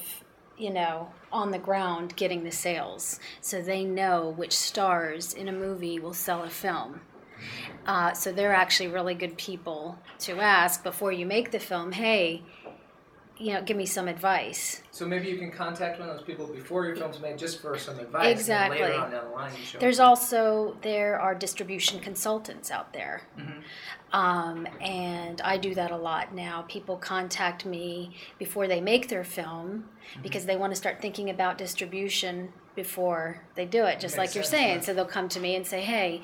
you 0.62 0.70
know, 0.70 1.10
on 1.32 1.50
the 1.50 1.58
ground 1.58 2.16
getting 2.16 2.44
the 2.44 2.52
sales. 2.52 3.20
So 3.42 3.62
they 3.62 3.84
know 3.84 4.30
which 4.30 4.56
stars 4.56 5.34
in 5.34 5.48
a 5.48 5.52
movie 5.52 6.00
will 6.00 6.14
sell 6.14 6.44
a 6.44 6.50
film. 6.50 7.02
Uh, 7.88 8.14
so 8.14 8.32
they're 8.32 8.54
actually 8.54 8.88
really 8.88 9.16
good 9.16 9.36
people 9.38 9.98
to 10.20 10.40
ask 10.40 10.84
before 10.84 11.12
you 11.12 11.26
make 11.26 11.50
the 11.50 11.60
film. 11.60 11.94
Hey, 11.94 12.44
you 13.42 13.54
know, 13.54 13.62
give 13.62 13.76
me 13.76 13.86
some 13.86 14.08
advice. 14.08 14.82
So 14.92 15.06
maybe 15.08 15.28
you 15.28 15.38
can 15.38 15.52
contact 15.52 16.00
one 16.00 16.08
of 16.10 16.16
those 16.16 16.26
people 16.26 16.46
before 16.48 16.86
your 16.86 16.96
film's 16.96 17.20
made, 17.20 17.38
just 17.38 17.60
for 17.62 17.78
some 17.78 17.98
advice. 18.00 18.28
Exactly. 18.32 18.82
later 18.82 18.94
on 19.00 19.12
down 19.12 19.26
the 19.26 19.32
line, 19.32 19.52
you 19.58 19.66
show. 19.66 19.80
There's 19.80 20.00
also 20.00 20.78
there 20.82 21.20
are 21.20 21.34
distribution 21.34 22.00
consultants 22.00 22.70
out 22.70 22.94
there, 22.94 23.22
Mhm. 23.38 23.64
um, 24.14 24.68
and 24.80 25.42
I 25.42 25.58
do 25.58 25.74
that 25.76 25.92
a 25.92 25.98
lot 25.98 26.34
now. 26.36 26.66
People 26.68 26.98
contact 26.98 27.66
me 27.66 28.16
before 28.38 28.68
they 28.68 28.80
make 28.82 29.08
their 29.10 29.24
film 29.24 29.90
Mm-hmm. 30.12 30.22
because 30.24 30.46
they 30.46 30.56
want 30.58 30.72
to 30.72 30.76
start 30.76 31.02
thinking 31.02 31.30
about 31.30 31.58
distribution 31.58 32.52
before 32.76 33.42
they 33.56 33.66
do 33.66 33.86
it, 33.86 34.00
just 34.00 34.18
like 34.18 34.34
you're 34.36 34.44
sense, 34.44 34.52
saying. 34.62 34.76
yeah. 34.78 34.82
So 34.82 34.94
they'll 34.94 35.06
come 35.06 35.30
to 35.30 35.40
me 35.40 35.56
and 35.56 35.66
say, 35.66 35.82
"Hey." 35.82 36.22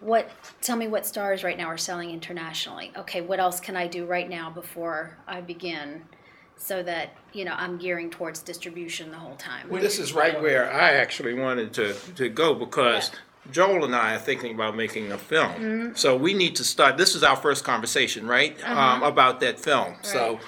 What? 0.00 0.28
Tell 0.60 0.76
me 0.76 0.88
what 0.88 1.06
stars 1.06 1.42
right 1.42 1.56
now 1.56 1.68
are 1.68 1.78
selling 1.78 2.10
internationally. 2.10 2.92
Okay, 2.98 3.22
what 3.22 3.40
else 3.40 3.60
can 3.60 3.78
I 3.78 3.86
do 3.86 4.04
right 4.04 4.28
now 4.28 4.50
before 4.50 5.16
I 5.26 5.40
begin, 5.40 6.04
so 6.56 6.82
that 6.82 7.10
you 7.32 7.44
know 7.44 7.54
I'm 7.56 7.78
gearing 7.78 8.10
towards 8.10 8.40
distribution 8.40 9.10
the 9.10 9.18
whole 9.18 9.36
time. 9.36 9.68
When 9.68 9.82
This 9.82 9.98
is 9.98 10.12
right 10.12 10.40
where 10.40 10.72
I 10.72 10.92
actually 10.92 11.34
wanted 11.34 11.72
to, 11.74 11.94
to 12.16 12.28
go 12.28 12.54
because 12.54 13.10
Joel 13.52 13.84
and 13.84 13.94
I 13.94 14.14
are 14.14 14.18
thinking 14.18 14.54
about 14.54 14.76
making 14.76 15.12
a 15.12 15.18
film. 15.18 15.52
Mm-hmm. 15.52 15.94
So 15.94 16.16
we 16.16 16.34
need 16.34 16.56
to 16.56 16.64
start. 16.64 16.96
This 16.96 17.14
is 17.14 17.22
our 17.22 17.36
first 17.36 17.64
conversation, 17.64 18.26
right? 18.26 18.56
Um, 18.68 19.02
about 19.02 19.40
that 19.40 19.60
film. 19.60 19.94
So 20.02 20.34
Uh-huh. 20.34 20.44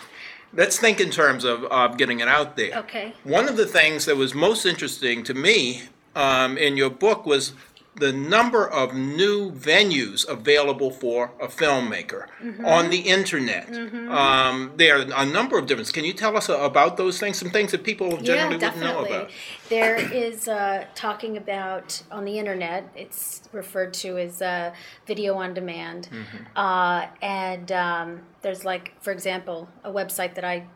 Let's 0.54 0.78
think 0.78 0.98
in 0.98 1.10
terms 1.10 1.44
of, 1.44 1.64
of 1.64 1.98
getting 1.98 2.20
it 2.20 2.28
out 2.28 2.56
there. 2.56 2.78
Okay. 2.78 3.12
One 3.22 3.50
of 3.50 3.58
the 3.58 3.66
things 3.66 4.06
that 4.06 4.16
was 4.16 4.34
most 4.34 4.64
interesting 4.64 5.22
to 5.24 5.34
me 5.34 5.82
um, 6.16 6.56
in 6.56 6.78
your 6.78 6.88
book 6.88 7.26
was 7.26 7.52
the 7.99 8.12
number 8.12 8.69
of 8.69 8.95
new 8.95 9.50
venues 9.52 10.28
available 10.28 10.90
for 10.90 11.33
a 11.40 11.49
filmmaker 11.49 12.26
Mm-hmm. 12.43 12.64
on 12.64 12.90
the 12.90 12.99
internet. 13.00 13.69
Um, 14.09 14.73
there 14.76 14.99
are 14.99 15.07
a 15.17 15.26
number 15.26 15.59
of 15.59 15.67
different. 15.67 15.93
Can 15.93 16.05
you 16.05 16.12
tell 16.12 16.37
us 16.37 16.49
about 16.49 16.97
those 16.97 17.19
things? 17.19 17.37
Some 17.38 17.50
things 17.50 17.73
that 17.73 17.83
people 17.83 18.17
generally 18.19 18.55
wouldn't 18.57 18.78
know 18.78 19.05
about. 19.05 19.31
There 19.69 19.97
is 19.97 20.47
uh, 20.47 20.85
talking 20.95 21.37
about 21.37 22.00
on 22.12 22.25
the 22.25 22.38
internet. 22.38 22.88
It's 22.95 23.43
referred 23.52 23.93
to 23.95 24.19
as 24.19 24.40
uh, 24.40 24.73
video 25.07 25.35
on 25.35 25.52
demand, 25.55 26.09
Mm-hmm. 26.12 26.57
uh, 26.57 27.07
and 27.23 27.73
um, 27.73 28.21
there's 28.43 28.64
like, 28.64 28.93
for 29.02 29.11
example, 29.12 29.69
a 29.83 29.90
website 29.90 30.35
that 30.37 30.45
I 30.45 30.67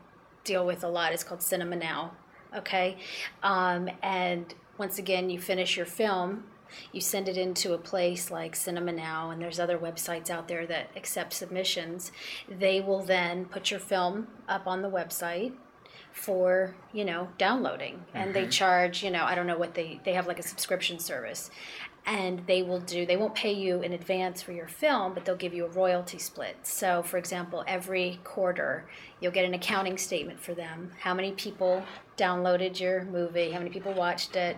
deal 0.43 0.65
with 0.65 0.83
a 0.83 0.89
lot 0.89 1.13
is 1.13 1.23
called 1.23 1.41
Cinema 1.41 1.77
Now. 1.77 2.11
Okay, 2.57 2.97
um, 3.41 3.89
and 4.03 4.53
once 4.77 4.99
again, 4.99 5.29
you 5.29 5.39
finish 5.39 5.77
your 5.77 5.85
film. 5.85 6.43
You 6.91 7.01
send 7.01 7.29
it 7.29 7.37
into 7.37 7.73
a 7.73 7.77
place 7.77 8.31
like 8.31 8.55
Cinema 8.55 8.91
Now, 8.91 9.29
and 9.29 9.41
there's 9.41 9.59
other 9.59 9.77
websites 9.77 10.29
out 10.29 10.47
there 10.47 10.65
that 10.67 10.89
accept 10.95 11.33
submissions. 11.33 12.11
They 12.49 12.81
will 12.81 13.03
then 13.03 13.45
put 13.45 13.71
your 13.71 13.79
film 13.79 14.27
up 14.47 14.67
on 14.67 14.81
the 14.81 14.89
website 14.89 15.53
for 16.13 16.75
you 16.93 17.03
know 17.03 17.27
downloading. 17.37 18.05
And 18.13 18.33
they 18.33 18.43
mm-hmm. 18.43 18.49
charge 18.51 19.03
you 19.03 19.11
know 19.11 19.25
i 19.25 19.35
don't 19.35 19.47
know 19.47 19.57
what 19.57 19.73
they 19.73 19.99
they 20.05 20.13
have 20.13 20.27
like 20.27 20.39
a 20.39 20.43
subscription 20.43 20.99
service. 20.99 21.49
And 22.05 22.45
they 22.47 22.63
will 22.63 22.81
do 22.81 23.05
they 23.05 23.17
won't 23.17 23.33
pay 23.33 23.51
you 23.53 23.81
in 23.81 23.93
advance 23.93 24.41
for 24.41 24.51
your 24.51 24.67
film 24.67 25.13
but 25.13 25.25
they'll 25.25 25.35
give 25.35 25.53
you 25.53 25.65
a 25.65 25.69
royalty 25.69 26.19
split. 26.19 26.55
So 26.63 27.01
for 27.01 27.17
example 27.17 27.63
every 27.67 28.19
quarter 28.23 28.85
you'll 29.19 29.31
get 29.31 29.45
an 29.45 29.55
accounting 29.55 29.97
statement 29.97 30.39
for 30.39 30.53
them. 30.53 30.91
How 30.99 31.13
many 31.13 31.31
people 31.31 31.83
downloaded 32.15 32.79
your 32.79 33.05
movie? 33.05 33.51
How 33.51 33.59
many 33.59 33.71
people 33.71 33.93
watched 33.93 34.35
it 34.35 34.55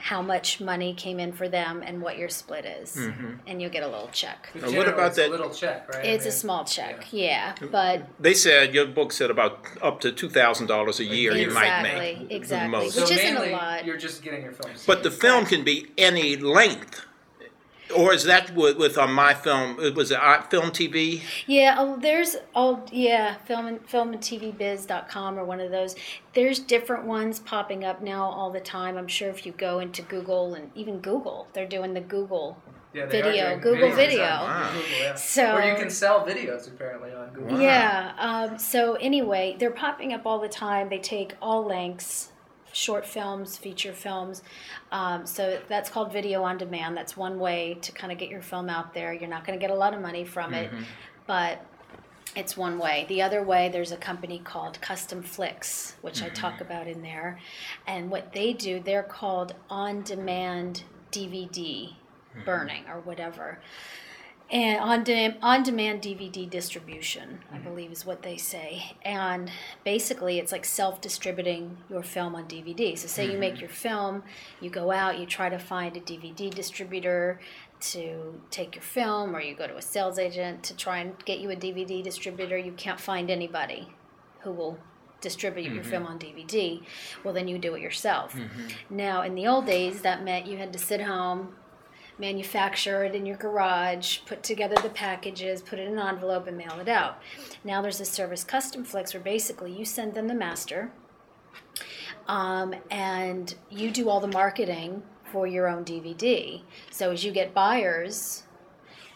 how 0.00 0.22
much 0.22 0.60
money 0.60 0.94
came 0.94 1.20
in 1.20 1.32
for 1.32 1.48
them 1.48 1.82
and 1.84 2.00
what 2.00 2.16
your 2.16 2.28
split 2.28 2.64
is 2.64 2.96
mm-hmm. 2.96 3.34
and 3.46 3.60
you'll 3.60 3.70
get 3.70 3.82
a 3.82 3.88
little 3.88 4.08
check 4.12 4.48
Now, 4.54 4.70
what 4.72 4.88
about 4.88 5.08
it's 5.08 5.18
a 5.18 5.22
that- 5.22 5.30
little 5.30 5.50
check, 5.50 5.88
right? 5.92 6.04
I 6.04 6.08
it's 6.08 6.26
a 6.26 6.32
small 6.32 6.64
check 6.64 7.06
yeah, 7.12 7.54
but 7.70 8.06
They 8.18 8.34
said 8.34 8.74
your 8.74 8.86
book 8.86 9.12
said 9.12 9.30
about 9.30 9.66
up 9.82 10.00
to 10.00 10.12
two 10.12 10.28
thousand 10.30 10.66
dollars 10.68 11.00
a 11.00 11.04
year 11.04 11.36
you 11.36 11.50
might 11.50 11.64
Exactly, 11.80 11.98
make. 12.00 12.28
the 12.28 12.36
exactly. 12.36 12.70
most. 12.70 12.94
So 12.94 13.02
Which 13.02 13.12
isn't 13.12 13.36
a 13.36 13.50
lot. 13.52 13.84
you're 13.84 13.96
just 13.98 14.22
getting 14.22 14.42
your 14.42 14.52
film. 14.52 14.74
But 14.86 15.02
the 15.02 15.10
film 15.10 15.44
can 15.46 15.64
be 15.64 15.90
any 15.98 16.36
length. 16.36 17.04
Or 17.96 18.12
is 18.12 18.24
that 18.24 18.54
with, 18.54 18.76
with 18.76 18.96
on 18.98 19.12
my 19.12 19.34
film? 19.34 19.76
Was 19.94 20.10
it 20.10 20.18
uh, 20.20 20.42
film 20.42 20.70
TV? 20.70 21.22
Yeah, 21.46 21.76
oh, 21.78 21.98
there's 22.00 22.36
oh 22.54 22.84
yeah, 22.92 23.36
film 23.46 23.66
and 23.66 23.88
film 23.88 24.12
and 24.12 24.22
TV 24.22 24.56
biz.com 24.56 25.38
or 25.38 25.44
one 25.44 25.60
of 25.60 25.70
those. 25.70 25.96
There's 26.34 26.58
different 26.58 27.04
ones 27.04 27.38
popping 27.40 27.84
up 27.84 28.02
now 28.02 28.24
all 28.24 28.50
the 28.50 28.60
time. 28.60 28.96
I'm 28.96 29.08
sure 29.08 29.28
if 29.28 29.44
you 29.44 29.52
go 29.52 29.78
into 29.80 30.02
Google 30.02 30.54
and 30.54 30.70
even 30.74 31.00
Google, 31.00 31.48
they're 31.52 31.66
doing 31.66 31.94
the 31.94 32.00
Google. 32.00 32.56
yeah, 32.92 33.06
they 33.06 33.20
are 33.20 33.24
video, 33.24 33.48
doing 33.50 33.60
Google 33.60 33.88
videos 33.90 33.96
Video. 33.96 34.24
on 34.24 34.40
Wow. 34.50 34.70
Google, 34.72 34.98
yeah. 35.00 35.14
So- 35.14 35.54
or 35.56 35.62
you 35.62 35.74
can 35.76 35.90
sell 35.90 36.26
videos 36.26 36.68
apparently 36.68 37.12
on 37.12 37.30
Google. 37.30 37.56
Wow. 37.56 37.60
Yeah. 37.62 38.12
Um, 38.18 38.58
so 38.58 38.94
anyway, 38.94 39.56
they're 39.58 39.70
popping 39.70 40.12
up 40.12 40.26
all 40.26 40.38
the 40.40 40.48
time. 40.48 40.88
They 40.88 40.98
take 40.98 41.34
all 41.40 41.64
lengths, 41.64 42.32
short 42.72 43.06
films, 43.06 43.56
feature 43.56 43.92
films. 43.92 44.42
Um, 44.92 45.26
so 45.26 45.60
that's 45.68 45.90
called 45.90 46.12
video 46.12 46.42
on 46.42 46.58
demand. 46.58 46.96
That's 46.96 47.16
one 47.16 47.38
way 47.38 47.78
to 47.82 47.92
kind 47.92 48.12
of 48.12 48.18
get 48.18 48.28
your 48.28 48.42
film 48.42 48.68
out 48.68 48.94
there. 48.94 49.12
You're 49.12 49.30
not 49.30 49.46
going 49.46 49.58
to 49.58 49.62
get 49.62 49.70
a 49.70 49.78
lot 49.78 49.94
of 49.94 50.00
money 50.00 50.24
from 50.24 50.54
it, 50.54 50.70
mm-hmm. 50.70 50.82
but 51.26 51.64
it's 52.36 52.56
one 52.56 52.78
way. 52.78 53.06
The 53.08 53.22
other 53.22 53.42
way, 53.42 53.68
there's 53.68 53.92
a 53.92 53.96
company 53.96 54.38
called 54.38 54.78
CustomFlix, 54.80 55.94
which 56.02 56.22
I 56.22 56.28
talk 56.28 56.54
mm-hmm. 56.54 56.62
about 56.62 56.86
in 56.86 57.02
there. 57.02 57.38
And 57.86 58.10
what 58.10 58.32
they 58.32 58.52
do, 58.52 58.80
they're 58.80 59.02
called 59.02 59.54
on 59.68 60.02
demand 60.02 60.84
DVD 61.10 61.90
mm-hmm. 61.90 62.44
burning 62.44 62.84
or 62.88 63.00
whatever. 63.00 63.58
And 64.50 64.80
on, 64.80 65.04
de- 65.04 65.36
on 65.40 65.62
demand 65.62 66.02
DVD 66.02 66.48
distribution, 66.50 67.38
I 67.52 67.56
mm-hmm. 67.56 67.68
believe 67.68 67.92
is 67.92 68.04
what 68.04 68.22
they 68.22 68.36
say. 68.36 68.96
And 69.04 69.50
basically, 69.84 70.38
it's 70.40 70.50
like 70.50 70.64
self 70.64 71.00
distributing 71.00 71.78
your 71.88 72.02
film 72.02 72.34
on 72.34 72.46
DVD. 72.46 72.98
So, 72.98 73.06
say 73.06 73.30
you 73.30 73.38
make 73.38 73.54
mm-hmm. 73.54 73.60
your 73.60 73.70
film, 73.70 74.24
you 74.60 74.68
go 74.68 74.90
out, 74.90 75.18
you 75.18 75.26
try 75.26 75.48
to 75.48 75.58
find 75.58 75.96
a 75.96 76.00
DVD 76.00 76.52
distributor 76.52 77.40
to 77.80 78.40
take 78.50 78.74
your 78.74 78.82
film, 78.82 79.36
or 79.36 79.40
you 79.40 79.54
go 79.54 79.68
to 79.68 79.76
a 79.76 79.82
sales 79.82 80.18
agent 80.18 80.64
to 80.64 80.76
try 80.76 80.98
and 80.98 81.24
get 81.24 81.38
you 81.38 81.50
a 81.50 81.56
DVD 81.56 82.02
distributor. 82.02 82.58
You 82.58 82.72
can't 82.72 83.00
find 83.00 83.30
anybody 83.30 83.88
who 84.40 84.50
will 84.50 84.78
distribute 85.20 85.72
your 85.72 85.84
film 85.84 86.04
mm-hmm. 86.04 86.12
on 86.12 86.18
DVD. 86.18 86.82
Well, 87.22 87.34
then 87.34 87.46
you 87.46 87.58
do 87.58 87.74
it 87.74 87.82
yourself. 87.82 88.34
Now, 88.88 89.22
in 89.22 89.34
the 89.34 89.46
old 89.46 89.66
days, 89.66 90.02
that 90.02 90.24
meant 90.24 90.46
you 90.46 90.56
had 90.56 90.72
to 90.72 90.78
sit 90.78 91.00
home, 91.02 91.54
manufacture 92.20 93.04
it 93.04 93.14
in 93.14 93.26
your 93.26 93.36
garage, 93.36 94.20
put 94.26 94.42
together 94.42 94.76
the 94.82 94.90
packages, 94.90 95.62
put 95.62 95.78
it 95.78 95.88
in 95.88 95.98
an 95.98 96.06
envelope, 96.06 96.46
and 96.46 96.56
mail 96.56 96.78
it 96.78 96.88
out. 96.88 97.20
Now 97.64 97.82
there's 97.82 98.00
a 98.00 98.04
service, 98.04 98.44
CustomFlix, 98.44 99.14
where 99.14 99.22
basically 99.22 99.72
you 99.72 99.84
send 99.84 100.14
them 100.14 100.28
the 100.28 100.34
master, 100.34 100.92
um, 102.28 102.74
and 102.90 103.54
you 103.70 103.90
do 103.90 104.08
all 104.08 104.20
the 104.20 104.28
marketing 104.28 105.02
for 105.32 105.46
your 105.46 105.68
own 105.68 105.84
DVD. 105.84 106.62
So 106.90 107.10
as 107.10 107.24
you 107.24 107.32
get 107.32 107.54
buyers, 107.54 108.44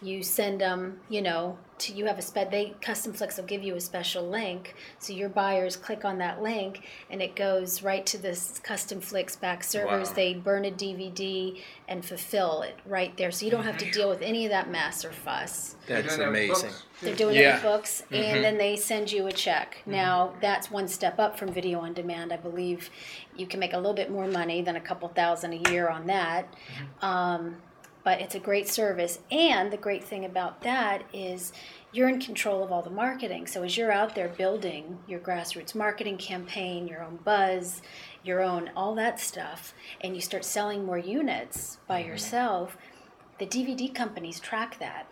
you 0.01 0.23
send 0.23 0.59
them, 0.61 0.99
you 1.09 1.21
know, 1.21 1.57
to 1.77 1.93
you 1.93 2.05
have 2.05 2.17
a 2.17 2.21
spe- 2.21 2.49
they 2.51 2.73
CustomFlix 2.81 3.37
will 3.37 3.45
give 3.45 3.63
you 3.63 3.75
a 3.75 3.81
special 3.81 4.27
link 4.27 4.75
so 4.99 5.13
your 5.13 5.29
buyers 5.29 5.75
click 5.75 6.05
on 6.05 6.17
that 6.19 6.41
link 6.41 6.83
and 7.09 7.21
it 7.21 7.35
goes 7.35 7.83
right 7.83 8.05
to 8.05 8.17
this 8.17 8.61
CustomFlix 8.63 9.39
back 9.39 9.63
servers. 9.63 10.09
Wow. 10.09 10.15
they 10.15 10.33
burn 10.33 10.65
a 10.65 10.71
dvd 10.71 11.61
and 11.87 12.03
fulfill 12.03 12.61
it 12.61 12.75
right 12.85 13.15
there 13.17 13.31
so 13.31 13.45
you 13.45 13.51
don't 13.51 13.63
have 13.65 13.77
to 13.77 13.91
deal 13.91 14.09
with 14.09 14.21
any 14.21 14.45
of 14.45 14.51
that 14.51 14.69
mess 14.69 15.03
or 15.03 15.11
fuss. 15.11 15.75
That's 15.87 16.15
doing 16.15 16.19
that 16.19 16.31
with 16.31 16.49
amazing. 16.49 16.71
they're 17.01 17.15
doing 17.15 17.35
Yeah. 17.35 17.49
it 17.49 17.53
with 17.55 17.63
books 17.63 18.03
and 18.11 18.23
mm-hmm. 18.23 18.41
then 18.41 18.57
they 18.57 18.75
send 18.75 19.11
you 19.11 19.27
a 19.27 19.31
check. 19.31 19.77
Mm-hmm. 19.81 19.91
Now 19.91 20.33
that's 20.41 20.71
one 20.71 20.87
step 20.87 21.19
up 21.19 21.37
from 21.37 21.51
video 21.51 21.79
on 21.79 21.93
demand 21.93 22.31
i 22.31 22.37
believe. 22.37 22.89
You 23.35 23.47
can 23.47 23.59
make 23.59 23.73
a 23.73 23.77
little 23.77 23.93
bit 23.93 24.09
more 24.09 24.27
money 24.27 24.61
than 24.61 24.77
a 24.77 24.81
couple 24.81 25.09
thousand 25.09 25.53
a 25.53 25.71
year 25.71 25.89
on 25.89 26.07
that. 26.07 26.51
Mm-hmm. 26.53 27.05
Um, 27.05 27.57
but 28.05 28.21
it's 28.21 28.35
a 28.35 28.39
great 28.39 28.69
service. 28.69 29.19
And 29.29 29.73
the 29.73 29.77
great 29.77 30.03
thing 30.03 30.23
about 30.23 30.61
that 30.61 31.03
is 31.11 31.51
you're 31.91 32.07
in 32.07 32.21
control 32.21 32.63
of 32.63 32.71
all 32.71 32.83
the 32.83 32.89
marketing. 32.89 33.47
So 33.47 33.63
as 33.63 33.75
you're 33.75 33.91
out 33.91 34.15
there 34.15 34.29
building 34.29 34.99
your 35.07 35.19
grassroots 35.19 35.75
marketing 35.75 36.17
campaign 36.17 36.87
your 36.87 37.03
own 37.03 37.19
buzz 37.25 37.81
your 38.25 38.41
own, 38.41 38.71
all 38.75 38.95
that 38.95 39.19
stuff, 39.19 39.73
and 40.01 40.15
you 40.15 40.21
start 40.21 40.43
selling 40.43 40.83
more 40.83 40.97
units 40.97 41.77
by 41.87 42.01
mm-hmm. 42.01 42.09
yourself, 42.09 42.77
the 43.39 43.45
DVD 43.45 43.93
companies 43.93 44.39
track 44.39 44.79
that. 44.79 45.07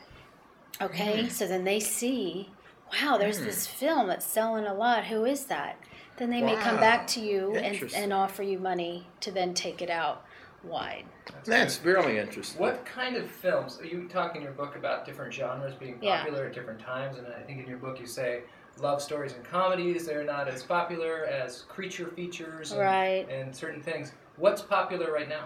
Okay, 0.81 1.19
mm-hmm. 1.19 1.29
so 1.29 1.47
then 1.47 1.63
they 1.63 1.79
see, 1.79 2.49
wow, 2.91 3.17
there's 3.17 3.39
mm. 3.39 3.45
this 3.45 3.67
film 3.67 4.07
that's 4.07 4.25
selling 4.25 4.65
a 4.65 4.73
lot. 4.73 5.05
Who 5.05 5.25
is 5.25 5.45
that? 5.45 5.77
Then 6.17 6.31
they 6.31 6.41
may 6.41 6.55
come 6.55 6.77
back 6.77 7.05
to 7.07 7.19
you 7.19 7.55
and, 7.55 7.93
and 7.95 8.13
offer 8.13 8.43
you 8.43 8.57
money 8.57 9.07
to 9.21 9.31
then 9.31 9.53
take 9.53 9.81
it 9.81 9.89
out 9.89 10.25
wide. 10.63 11.05
That's 11.45 11.83
really 11.83 12.17
interesting. 12.17 12.61
What 12.61 12.85
kind 12.85 13.15
of 13.15 13.29
films? 13.29 13.79
Are 13.81 13.85
you 13.85 14.07
talk 14.07 14.35
in 14.35 14.41
your 14.41 14.51
book 14.51 14.75
about 14.75 15.05
different 15.05 15.33
genres 15.33 15.73
being 15.75 15.97
Yeah. 16.01 16.19
popular 16.19 16.45
at 16.45 16.53
different 16.53 16.79
times, 16.79 17.17
and 17.17 17.27
I 17.27 17.41
think 17.41 17.59
in 17.61 17.67
your 17.67 17.77
book 17.77 17.99
you 17.99 18.07
say 18.07 18.41
love 18.79 19.01
stories 19.01 19.33
and 19.33 19.43
comedies 19.43 20.05
they're 20.07 20.23
not 20.23 20.47
as 20.47 20.63
popular 20.63 21.25
as 21.25 21.61
creature 21.63 22.07
features 22.07 22.71
and, 22.71 22.81
Right. 22.81 23.27
and 23.29 23.55
certain 23.55 23.81
things. 23.81 24.13
What's 24.37 24.61
popular 24.63 25.11
right 25.11 25.29
now? 25.29 25.45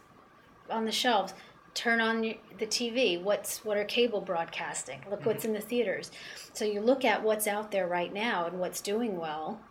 on 0.68 0.86
the 0.86 0.92
shelves. 0.92 1.36
Turn 1.76 2.02
on 2.02 2.22
the 2.22 2.66
TV. 2.66 3.22
What's 3.22 3.64
what 3.64 3.78
are 3.78 3.84
cable 3.86 4.20
broadcasting? 4.20 5.00
Look 5.12 5.28
what's 5.28 5.46
in 5.46 5.54
the 5.54 5.62
theaters. 5.62 6.10
So 6.54 6.66
you 6.66 6.82
look 6.82 7.06
at 7.06 7.22
what's 7.22 7.46
out 7.46 7.70
there 7.70 7.86
right 7.86 8.12
now 8.12 8.48
and 8.48 8.60
what's 8.60 8.82
doing 8.82 9.20
well, 9.20 9.62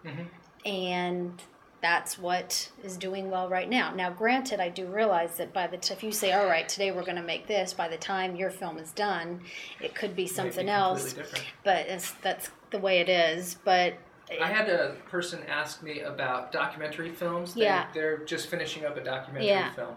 and 0.65 1.43
that's 1.83 2.17
what 2.17 2.71
is 2.85 2.97
doing 2.97 3.29
well 3.29 3.49
right 3.49 3.69
now. 3.69 3.93
Now, 3.93 4.11
granted, 4.11 4.61
I 4.61 4.69
do 4.69 4.87
realize 4.87 5.37
that 5.39 5.53
by 5.53 5.67
the 5.67 5.77
t- 5.77 5.93
if 5.93 6.05
you 6.05 6.13
say, 6.13 6.31
"All 6.31 6.47
right, 6.47 6.69
today 6.69 6.93
we're 6.93 7.03
going 7.03 7.17
to 7.17 7.23
make 7.23 7.49
this," 7.49 7.75
by 7.75 7.89
the 7.89 7.97
time 7.97 8.37
your 8.37 8.51
film 8.51 8.79
is 8.79 8.93
done, 8.93 9.41
it 9.81 9.97
could 9.97 10.15
be 10.15 10.29
something 10.29 10.67
be 10.67 10.71
else. 10.71 11.13
different. 11.13 11.45
But 11.65 11.89
it's, 11.89 12.13
that's 12.23 12.51
the 12.71 12.79
way 12.79 13.01
it 13.01 13.09
is. 13.09 13.57
But 13.65 13.95
I 14.41 14.47
had 14.47 14.69
a 14.69 14.95
person 15.11 15.41
ask 15.49 15.83
me 15.83 16.01
about 16.01 16.53
documentary 16.53 17.11
films. 17.11 17.55
They, 17.55 17.63
Yeah. 17.63 17.87
They're 17.93 18.19
just 18.19 18.49
finishing 18.49 18.85
up 18.85 18.97
a 18.97 19.03
documentary 19.03 19.49
Yeah. 19.49 19.73
film 19.73 19.95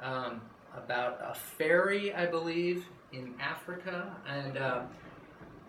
um, 0.00 0.40
about 0.76 1.18
a 1.22 1.34
ferry, 1.34 2.14
I 2.14 2.26
believe, 2.26 2.86
in 3.12 3.34
Africa. 3.40 4.14
And 4.28 4.58
um, 4.58 4.88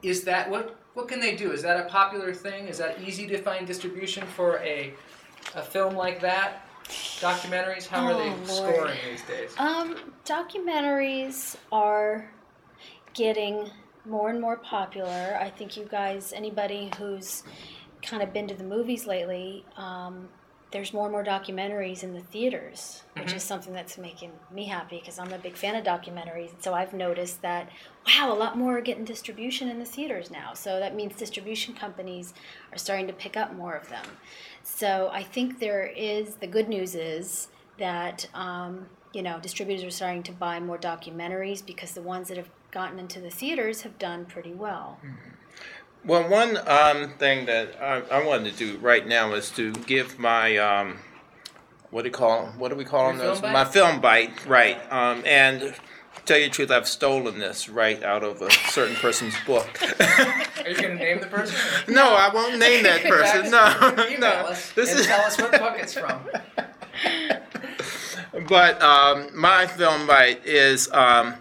is 0.04 0.24
that 0.26 0.50
what? 0.50 0.76
What 0.94 1.08
can 1.10 1.20
they 1.20 1.36
do? 1.36 1.52
Is 1.52 1.62
that 1.64 1.78
a 1.86 1.90
popular 1.90 2.34
thing? 2.34 2.68
Is 2.68 2.78
that 2.78 3.02
easy 3.02 3.28
to 3.28 3.38
find 3.38 3.66
distribution 3.68 4.26
for 4.28 4.60
a 4.60 4.94
a 5.56 5.62
film 5.62 5.96
like 5.96 6.22
that? 6.22 6.62
Documentaries? 7.20 7.88
How 7.88 8.06
are 8.06 8.14
Oh, 8.14 8.18
they 8.18 8.30
Lord. 8.30 8.76
scoring 8.76 8.98
these 9.10 9.24
days? 9.24 9.54
um, 9.58 9.96
documentaries 10.26 11.56
are 11.72 12.30
getting 13.14 13.70
more 14.06 14.30
and 14.30 14.40
more 14.40 14.58
popular. 14.58 15.38
I 15.42 15.50
think 15.50 15.76
you 15.78 15.86
guys, 15.90 16.32
anybody 16.34 16.92
who's 16.98 17.44
kind 18.06 18.24
of 18.24 18.34
been 18.34 18.48
to 18.48 18.56
the 18.56 18.64
movies 18.64 19.06
lately, 19.06 19.66
um, 19.78 20.30
there's 20.72 20.94
more 20.94 21.06
and 21.06 21.12
more 21.14 21.24
documentaries 21.24 22.04
in 22.04 22.14
the 22.14 22.22
theaters, 22.22 23.04
which 23.18 23.32
is 23.32 23.44
something 23.44 23.72
that's 23.72 23.98
making 23.98 24.32
me 24.52 24.66
happy 24.66 25.00
because 25.00 25.18
I'm 25.20 25.32
a 25.32 25.38
big 25.38 25.56
fan 25.56 25.76
of 25.76 25.86
documentaries. 25.86 26.52
And 26.52 26.62
so 26.62 26.74
I've 26.74 26.92
noticed 26.94 27.42
that, 27.44 27.70
wow, 28.06 28.34
a 28.34 28.36
lot 28.36 28.58
more 28.58 28.78
are 28.78 28.82
getting 28.82 29.06
distribution 29.06 29.70
in 29.70 29.80
the 29.80 29.86
theaters 29.86 30.30
now. 30.30 30.54
So 30.54 30.80
that 30.80 30.94
means 30.94 31.16
distribution 31.16 31.76
companies 31.76 32.34
are 32.74 32.78
starting 32.78 33.08
to 33.08 33.14
pick 33.14 33.38
up 33.38 33.56
more 33.56 33.76
of 33.76 33.88
them. 33.88 34.06
So 34.64 35.10
I 35.14 35.24
think 35.24 35.60
there 35.60 35.86
is, 35.86 36.36
the 36.36 36.48
good 36.48 36.68
news 36.68 36.94
is 36.94 37.48
that, 37.78 38.28
um, 38.34 38.88
you 39.14 39.22
know, 39.22 39.40
distributors 39.40 39.84
are 39.86 39.92
starting 39.92 40.24
to 40.24 40.34
buy 40.34 40.60
more 40.60 40.78
documentaries 40.78 41.66
because 41.66 41.94
the 41.94 42.02
ones 42.02 42.28
that 42.28 42.38
have 42.38 42.50
gotten 42.72 43.00
into 43.00 43.22
the 43.22 43.30
theaters 43.30 43.84
have 43.84 43.98
done 43.98 44.26
pretty 44.26 44.54
well. 44.54 45.00
Well, 46.06 46.30
one 46.30 46.58
um, 46.68 47.10
thing 47.18 47.48
that 47.48 47.82
I, 47.82 48.02
I 48.12 48.24
wanted 48.24 48.56
to 48.56 48.58
do 48.58 48.78
right 48.78 49.06
now 49.08 49.34
is 49.34 49.50
to 49.52 49.72
give 49.72 50.20
my 50.20 50.58
um, 50.58 51.00
what 51.90 52.04
do 52.04 52.10
you 52.10 52.14
call 52.14 52.48
what 52.58 52.70
do 52.70 52.76
we 52.76 52.86
call 52.86 53.08
them? 53.08 53.18
Those? 53.18 53.40
film 53.40 53.54
My 53.54 53.66
film 53.66 54.02
bite, 54.02 54.46
right? 54.46 54.78
Um, 54.92 55.24
and 55.26 55.74
tell 56.26 56.38
you 56.38 56.46
the 56.46 56.52
truth, 56.52 56.72
I've 56.72 56.88
stolen 56.88 57.40
this 57.40 57.70
right 57.70 58.02
out 58.04 58.24
of 58.24 58.42
a 58.42 58.52
certain 58.52 58.96
person's 58.98 59.36
book. 59.46 59.68
Are 60.00 60.70
you 60.70 60.76
going 60.76 60.96
to 60.98 61.04
name 61.04 61.22
the 61.22 61.28
person? 61.28 61.56
no, 61.94 62.16
I 62.16 62.30
won't 62.34 62.60
name 62.60 62.84
that 62.84 63.04
person. 63.06 63.50
No, 63.50 64.06
Email 64.08 64.20
no. 64.20 64.28
us 64.50 64.72
This 64.74 64.94
is 64.94 65.08
tell 65.08 65.22
us 65.22 65.40
what 65.40 65.52
book 65.52 65.76
it's 65.78 65.94
from. 65.94 66.22
But 68.48 68.82
um, 68.82 69.30
my 69.34 69.66
film 69.66 70.06
bite 70.08 70.46
is 70.46 70.92
um, 70.92 71.36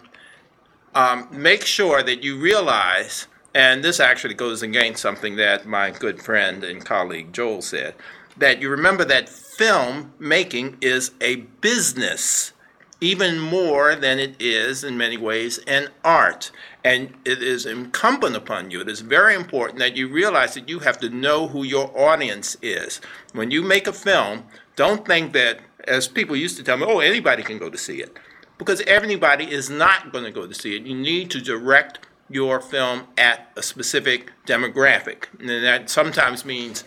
um, 0.94 1.28
make 1.30 1.64
sure 1.64 2.02
that 2.02 2.22
you 2.22 2.38
realize, 2.38 3.26
and 3.54 3.84
this 3.84 4.00
actually 4.00 4.34
goes 4.34 4.62
against 4.62 5.00
something 5.00 5.36
that 5.36 5.66
my 5.66 5.90
good 5.90 6.20
friend 6.20 6.64
and 6.64 6.84
colleague 6.84 7.32
Joel 7.32 7.62
said, 7.62 7.94
that 8.36 8.60
you 8.60 8.68
remember 8.68 9.04
that 9.04 9.28
film 9.28 10.12
making 10.18 10.76
is 10.80 11.12
a 11.20 11.36
business 11.60 12.52
even 13.00 13.38
more 13.38 13.94
than 13.94 14.18
it 14.18 14.34
is 14.40 14.82
in 14.82 14.96
many 14.96 15.16
ways 15.16 15.58
an 15.66 15.88
art. 16.02 16.50
And 16.82 17.14
it 17.24 17.42
is 17.42 17.66
incumbent 17.66 18.34
upon 18.34 18.70
you, 18.70 18.80
it 18.80 18.88
is 18.88 19.00
very 19.00 19.34
important 19.34 19.78
that 19.78 19.96
you 19.96 20.08
realize 20.08 20.54
that 20.54 20.68
you 20.68 20.80
have 20.80 20.98
to 20.98 21.10
know 21.10 21.48
who 21.48 21.62
your 21.64 21.96
audience 21.96 22.56
is. 22.62 23.00
When 23.32 23.50
you 23.50 23.62
make 23.62 23.86
a 23.86 23.92
film, 23.92 24.44
don't 24.76 25.06
think 25.06 25.32
that, 25.34 25.60
as 25.86 26.08
people 26.08 26.34
used 26.34 26.56
to 26.56 26.62
tell 26.62 26.76
me, 26.76 26.84
oh, 26.86 27.00
anybody 27.00 27.42
can 27.42 27.58
go 27.58 27.70
to 27.70 27.78
see 27.78 28.00
it. 28.00 28.16
Because 28.58 28.80
everybody 28.82 29.50
is 29.50 29.68
not 29.68 30.12
going 30.12 30.24
to 30.24 30.30
go 30.30 30.46
to 30.46 30.54
see 30.54 30.76
it. 30.76 30.86
You 30.86 30.94
need 30.94 31.30
to 31.32 31.40
direct 31.40 31.98
your 32.28 32.60
film 32.60 33.06
at 33.18 33.50
a 33.56 33.62
specific 33.62 34.32
demographic. 34.46 35.26
And 35.38 35.48
that 35.48 35.90
sometimes 35.90 36.44
means 36.44 36.84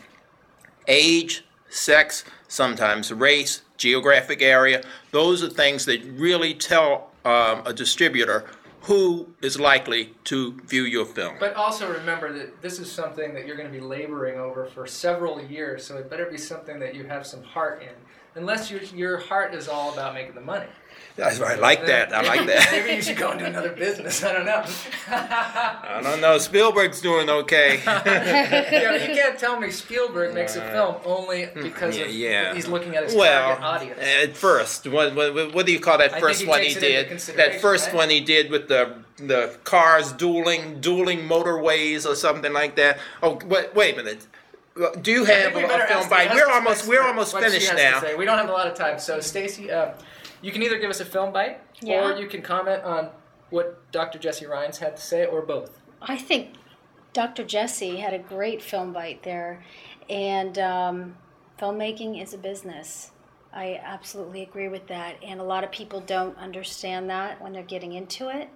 age, 0.88 1.46
sex, 1.70 2.24
sometimes 2.48 3.12
race, 3.12 3.62
geographic 3.78 4.42
area. 4.42 4.84
Those 5.12 5.44
are 5.44 5.50
things 5.50 5.86
that 5.86 6.04
really 6.04 6.54
tell 6.54 7.12
um, 7.26 7.62
a 7.66 7.74
distributor 7.74 8.50
who 8.82 9.28
is 9.42 9.60
likely 9.60 10.14
to 10.24 10.54
view 10.66 10.84
your 10.84 11.06
film. 11.06 11.36
But 11.40 11.56
also 11.56 11.92
remember 11.92 12.32
that 12.32 12.62
this 12.62 12.80
is 12.80 12.90
something 12.90 13.34
that 13.34 13.46
you're 13.46 13.58
going 13.58 13.72
to 13.72 13.78
be 13.78 13.84
laboring 13.84 14.40
over 14.40 14.66
for 14.66 14.88
several 14.88 15.44
years, 15.44 15.84
so 15.84 15.98
it 15.98 16.10
better 16.10 16.26
be 16.28 16.38
something 16.38 16.80
that 16.80 16.96
you 16.96 17.04
have 17.04 17.28
some 17.28 17.44
heart 17.44 17.82
in. 17.82 18.42
Unless 18.42 18.72
your, 18.72 18.82
your 18.84 19.18
heart 19.18 19.54
is 19.54 19.68
all 19.68 19.92
about 19.92 20.14
making 20.14 20.36
the 20.36 20.42
money. 20.42 20.68
I 21.20 21.56
like 21.56 21.86
that. 21.88 22.14
I 22.14 22.22
like 22.22 22.46
that. 22.46 22.70
Maybe 22.72 22.96
you 22.96 23.02
should 23.02 23.18
go 23.18 23.32
into 23.32 23.46
another 23.46 23.72
business. 23.72 24.24
I 24.24 24.34
don't 24.34 24.46
know. 24.46 24.64
I 25.08 26.00
don't 26.04 26.22
know. 26.22 26.38
Spielberg's 26.38 27.02
doing 27.02 27.30
okay. 27.30 27.82
yeah, 27.86 28.92
but 28.92 29.10
you 29.10 29.16
can't 29.16 29.40
tell 29.40 29.60
me 29.60 29.72
Spielberg 29.72 30.36
makes 30.36 30.56
a 30.56 30.62
film 30.72 30.98
only 31.06 31.50
because 31.56 31.98
Yeah, 31.98 32.06
of 32.06 32.12
yeah. 32.12 32.54
he's 32.54 32.68
looking 32.68 32.96
at 32.96 33.06
his 33.06 33.16
well, 33.16 33.58
target 33.58 33.64
audience. 33.64 34.00
at 34.00 34.38
first, 34.38 34.88
what, 34.88 35.16
what, 35.16 35.54
what 35.56 35.66
do 35.66 35.72
you 35.72 35.80
call 35.80 35.98
that 35.98 36.20
first 36.20 36.42
he 36.42 36.48
one 36.48 36.62
he 36.62 36.74
takes 36.74 36.84
it 36.84 37.12
into 37.12 37.26
did? 37.26 37.38
That 37.38 37.62
first 37.62 37.88
right? 37.88 37.96
one 37.96 38.10
he 38.10 38.22
did 38.22 38.52
with 38.52 38.68
the 38.68 38.98
the 39.18 39.58
cars 39.64 40.12
dueling, 40.14 40.80
dueling 40.80 41.20
motorways 41.22 42.06
or 42.06 42.16
something 42.16 42.54
like 42.54 42.76
that. 42.76 43.00
Oh, 43.24 43.40
wait, 43.46 43.74
wait 43.74 43.96
a 43.96 44.04
minute. 44.04 44.28
Do 45.02 45.12
you 45.12 45.26
have 45.26 45.56
a, 45.56 45.88
film 45.88 46.08
by? 46.08 46.30
We're 46.32 46.52
almost 46.52 46.88
we're 46.88 47.02
almost 47.02 47.36
finished 47.36 47.74
now. 47.74 48.02
We 48.16 48.26
don't 48.26 48.38
have 48.38 48.50
a 48.50 48.52
lot 48.52 48.68
of 48.68 48.76
time, 48.76 49.00
so 49.00 49.20
Stacy, 49.20 49.72
um, 49.72 49.90
you 50.42 50.52
can 50.52 50.62
either 50.64 50.78
give 50.80 50.90
us 50.90 51.00
a 51.00 51.06
film 51.06 51.32
bite, 51.34 51.60
Yeah. 51.82 52.06
or 52.06 52.18
you 52.18 52.28
can 52.28 52.42
comment 52.42 52.84
on 52.84 53.10
what 53.50 53.92
Dr. 53.92 54.20
Jesse 54.20 54.46
Rhines 54.46 54.78
had 54.80 54.96
to 54.98 55.02
say, 55.02 55.26
or 55.26 55.42
both. 55.42 55.82
I 56.02 56.18
think 56.18 56.56
Dr. 57.14 57.44
Jesse 57.44 57.98
had 57.98 58.14
a 58.14 58.20
great 58.20 58.62
film 58.62 58.94
bite 58.94 59.24
there, 59.24 59.64
and 60.10 60.58
um, 60.60 61.18
filmmaking 61.60 62.22
is 62.22 62.34
a 62.34 62.38
business. 62.38 63.12
I 63.54 63.80
absolutely 63.84 64.44
agree 64.44 64.68
with 64.68 64.86
that, 64.88 65.16
and 65.24 65.40
a 65.40 65.44
lot 65.44 65.64
of 65.64 65.72
people 65.72 66.02
don't 66.02 66.38
understand 66.38 67.10
that 67.10 67.42
when 67.42 67.54
they're 67.54 67.64
getting 67.64 67.94
into 67.94 68.30
it, 68.30 68.50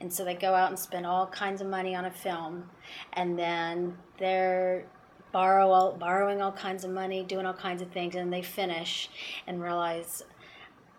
and 0.00 0.12
so 0.12 0.24
they 0.24 0.34
go 0.34 0.54
out 0.54 0.68
and 0.68 0.78
spend 0.78 1.06
all 1.06 1.26
kinds 1.26 1.62
of 1.62 1.68
money 1.68 1.94
on 1.94 2.04
a 2.04 2.10
film, 2.10 2.68
and 3.14 3.38
then 3.38 3.96
they're 4.18 4.84
borrow 5.30 5.70
all, 5.70 5.92
borrowing 5.92 6.42
all 6.42 6.52
kinds 6.52 6.84
of 6.84 6.90
money, 6.90 7.22
doing 7.24 7.46
all 7.46 7.54
kinds 7.54 7.80
of 7.80 7.90
things, 7.92 8.14
and 8.16 8.30
they 8.30 8.42
finish 8.42 9.08
and 9.46 9.62
realize 9.62 10.22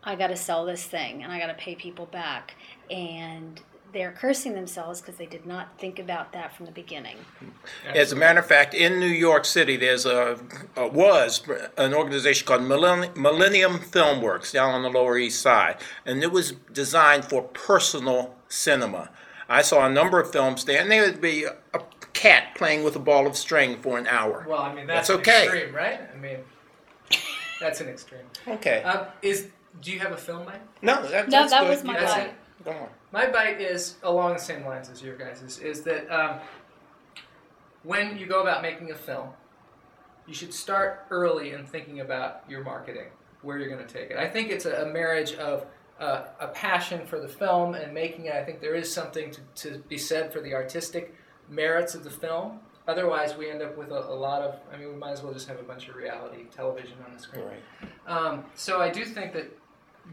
I 0.04 0.16
got 0.16 0.28
to 0.28 0.36
sell 0.36 0.66
this 0.66 0.84
thing 0.84 1.24
and 1.24 1.32
I 1.32 1.40
got 1.40 1.48
to 1.48 1.54
pay 1.54 1.76
people 1.76 2.06
back. 2.06 2.56
And 2.90 3.62
they're 3.94 4.12
cursing 4.12 4.56
themselves 4.56 5.00
because 5.00 5.18
they 5.18 5.28
did 5.28 5.46
not 5.46 5.78
think 5.80 6.00
about 6.00 6.34
that 6.34 6.56
from 6.56 6.66
the 6.66 6.72
beginning. 6.72 7.16
As 7.94 8.12
a 8.12 8.16
matter 8.16 8.40
of 8.40 8.46
fact, 8.48 8.74
in 8.74 9.00
New 9.00 9.06
York 9.06 9.46
City, 9.46 9.78
there's 9.78 10.06
a, 10.06 10.40
a 10.76 10.88
was 10.88 11.44
an 11.78 11.94
organization 11.94 12.48
called 12.48 12.64
Millennium, 12.64 13.14
Millennium 13.16 13.78
Filmworks 13.80 14.52
down 14.52 14.74
on 14.74 14.82
the 14.82 14.90
Lower 14.90 15.18
East 15.18 15.42
Side, 15.42 15.78
and 16.06 16.24
it 16.24 16.32
was 16.32 16.54
designed 16.74 17.26
for 17.26 17.44
personal 17.44 18.36
cinema. 18.50 19.10
I 19.48 19.62
saw 19.62 19.86
a 19.86 19.90
number 19.92 20.20
of 20.20 20.32
films 20.32 20.66
there, 20.66 20.82
and 20.82 20.90
there 20.90 21.04
would 21.04 21.22
be 21.22 21.44
a, 21.44 21.56
a 21.76 21.82
cat 22.14 22.56
playing 22.56 22.84
with 22.84 22.96
a 22.96 23.00
ball 23.00 23.28
of 23.28 23.38
string 23.38 23.80
for 23.82 24.00
an 24.00 24.08
hour. 24.08 24.46
Well, 24.50 24.62
I 24.62 24.74
mean 24.74 24.88
that's, 24.88 25.10
That's 25.10 25.10
an 25.10 25.22
okay. 25.22 25.44
extreme, 25.44 25.76
right? 25.76 26.00
I 26.12 26.18
mean, 26.18 26.40
that's 27.60 27.80
an 27.80 27.90
extreme. 27.90 28.22
Okay. 28.48 28.82
Um, 28.82 29.06
is 29.22 29.50
do 29.82 29.92
you 29.92 30.00
have 30.00 30.12
a 30.12 30.18
film 30.18 30.46
bite? 30.46 30.62
no, 30.82 31.02
that, 31.08 31.28
No, 31.30 31.40
that's 31.40 31.52
that 31.52 31.62
good. 31.62 31.70
was 31.70 31.84
my 31.84 32.00
You 32.00 32.06
bite. 32.06 32.28
it. 32.28 32.34
Go 32.66 32.72
on. 32.72 32.88
My 33.12 33.30
bite 33.30 33.60
is 33.62 33.96
along 34.04 34.34
the 34.34 34.40
same 34.40 34.66
lines 34.66 34.90
as 34.90 35.02
your 35.04 35.16
guys' 35.18 35.42
is, 35.42 35.60
is 35.60 35.82
that 35.82 36.10
um, 36.10 36.40
when 37.84 38.18
you 38.18 38.26
go 38.26 38.42
about 38.42 38.62
making 38.62 38.92
a 38.92 38.96
film, 38.96 39.30
you 40.28 40.34
should 40.34 40.54
start 40.54 41.06
early 41.10 41.52
in 41.52 41.66
thinking 41.66 42.00
about 42.00 42.44
your 42.48 42.64
marketing, 42.64 43.08
where 43.42 43.58
you're 43.58 43.70
going 43.70 43.86
to 43.86 43.94
take 43.94 44.10
it. 44.10 44.18
I 44.18 44.30
think 44.30 44.50
it's 44.50 44.66
a, 44.66 44.84
a 44.84 44.86
marriage 44.86 45.34
of 45.34 45.66
uh, 46.00 46.26
a 46.40 46.48
passion 46.48 47.06
for 47.06 47.20
the 47.20 47.28
film 47.28 47.76
and 47.76 47.94
making 47.94 48.26
it. 48.26 48.34
I 48.34 48.44
think 48.44 48.62
there 48.62 48.76
is 48.76 48.92
something 48.92 49.32
to, 49.32 49.70
to 49.72 49.80
be 49.90 49.98
said 49.98 50.32
for 50.32 50.40
the 50.40 50.54
artistic 50.54 51.14
merits 51.50 51.94
of 51.94 52.04
the 52.04 52.10
film. 52.10 52.60
Otherwise, 52.88 53.36
we 53.38 53.50
end 53.50 53.62
up 53.62 53.78
with 53.78 53.92
a, 53.92 54.00
a 54.10 54.16
lot 54.16 54.42
of. 54.42 54.56
I 54.74 54.78
mean, 54.78 54.90
we 54.90 54.96
might 54.96 55.12
as 55.12 55.22
well 55.22 55.34
just 55.34 55.48
have 55.48 55.60
a 55.60 55.64
bunch 55.64 55.88
of 55.90 55.96
reality 55.96 56.46
television 56.56 56.96
on 57.06 57.14
the 57.16 57.22
screen. 57.22 57.46
Right. 57.46 57.90
Um, 58.08 58.46
so 58.56 58.82
I 58.82 58.90
do 58.90 59.06
think 59.06 59.34
that 59.34 59.46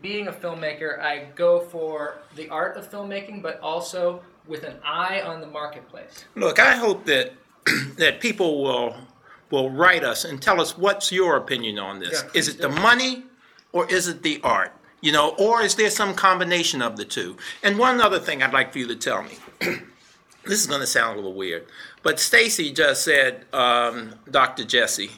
being 0.02 0.28
a 0.28 0.32
filmmaker, 0.32 1.00
I 1.00 1.26
go 1.34 1.60
for 1.60 2.18
the 2.36 2.48
art 2.48 2.76
of 2.76 2.90
filmmaking, 2.90 3.42
but 3.42 3.60
also 3.60 4.22
with 4.46 4.64
an 4.64 4.76
eye 4.84 5.20
on 5.22 5.40
the 5.40 5.46
marketplace. 5.46 6.24
Look, 6.34 6.58
I 6.58 6.76
hope 6.76 7.04
that 7.06 7.32
that 7.96 8.20
people 8.20 8.62
will 8.62 8.96
will 9.50 9.70
write 9.70 10.04
us 10.04 10.24
and 10.24 10.40
tell 10.40 10.60
us 10.60 10.78
what's 10.78 11.10
your 11.10 11.36
opinion 11.36 11.78
on 11.78 11.98
this. 11.98 12.22
Yeah, 12.22 12.38
is 12.38 12.48
it 12.48 12.58
the 12.58 12.68
money 12.68 13.24
or 13.72 13.90
is 13.90 14.08
it 14.08 14.22
the 14.22 14.40
art? 14.42 14.72
You 15.00 15.12
know, 15.12 15.34
or 15.38 15.62
is 15.62 15.74
there 15.76 15.90
some 15.90 16.14
combination 16.14 16.82
of 16.82 16.96
the 16.96 17.04
two? 17.04 17.36
And 17.62 17.78
one 17.78 18.00
other 18.00 18.18
thing 18.18 18.42
I'd 18.42 18.52
like 18.52 18.72
for 18.72 18.78
you 18.78 18.86
to 18.88 18.96
tell 18.96 19.22
me. 19.22 19.32
this 20.44 20.60
is 20.60 20.66
going 20.66 20.80
to 20.80 20.86
sound 20.86 21.14
a 21.14 21.16
little 21.16 21.34
weird, 21.34 21.66
but 22.02 22.20
Stacy 22.20 22.72
just 22.72 23.04
said 23.04 23.44
um, 23.52 24.14
Dr. 24.30 24.64
Jesse, 24.64 25.10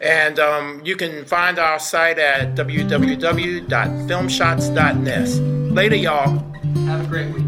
And 0.00 0.38
um, 0.38 0.82
you 0.84 0.96
can 0.96 1.24
find 1.24 1.58
our 1.58 1.78
site 1.78 2.18
at 2.18 2.54
www.filmshots.net. 2.54 5.28
Later, 5.72 5.96
y'all. 5.96 6.38
Have 6.86 7.04
a 7.04 7.06
great 7.06 7.34
week. 7.34 7.39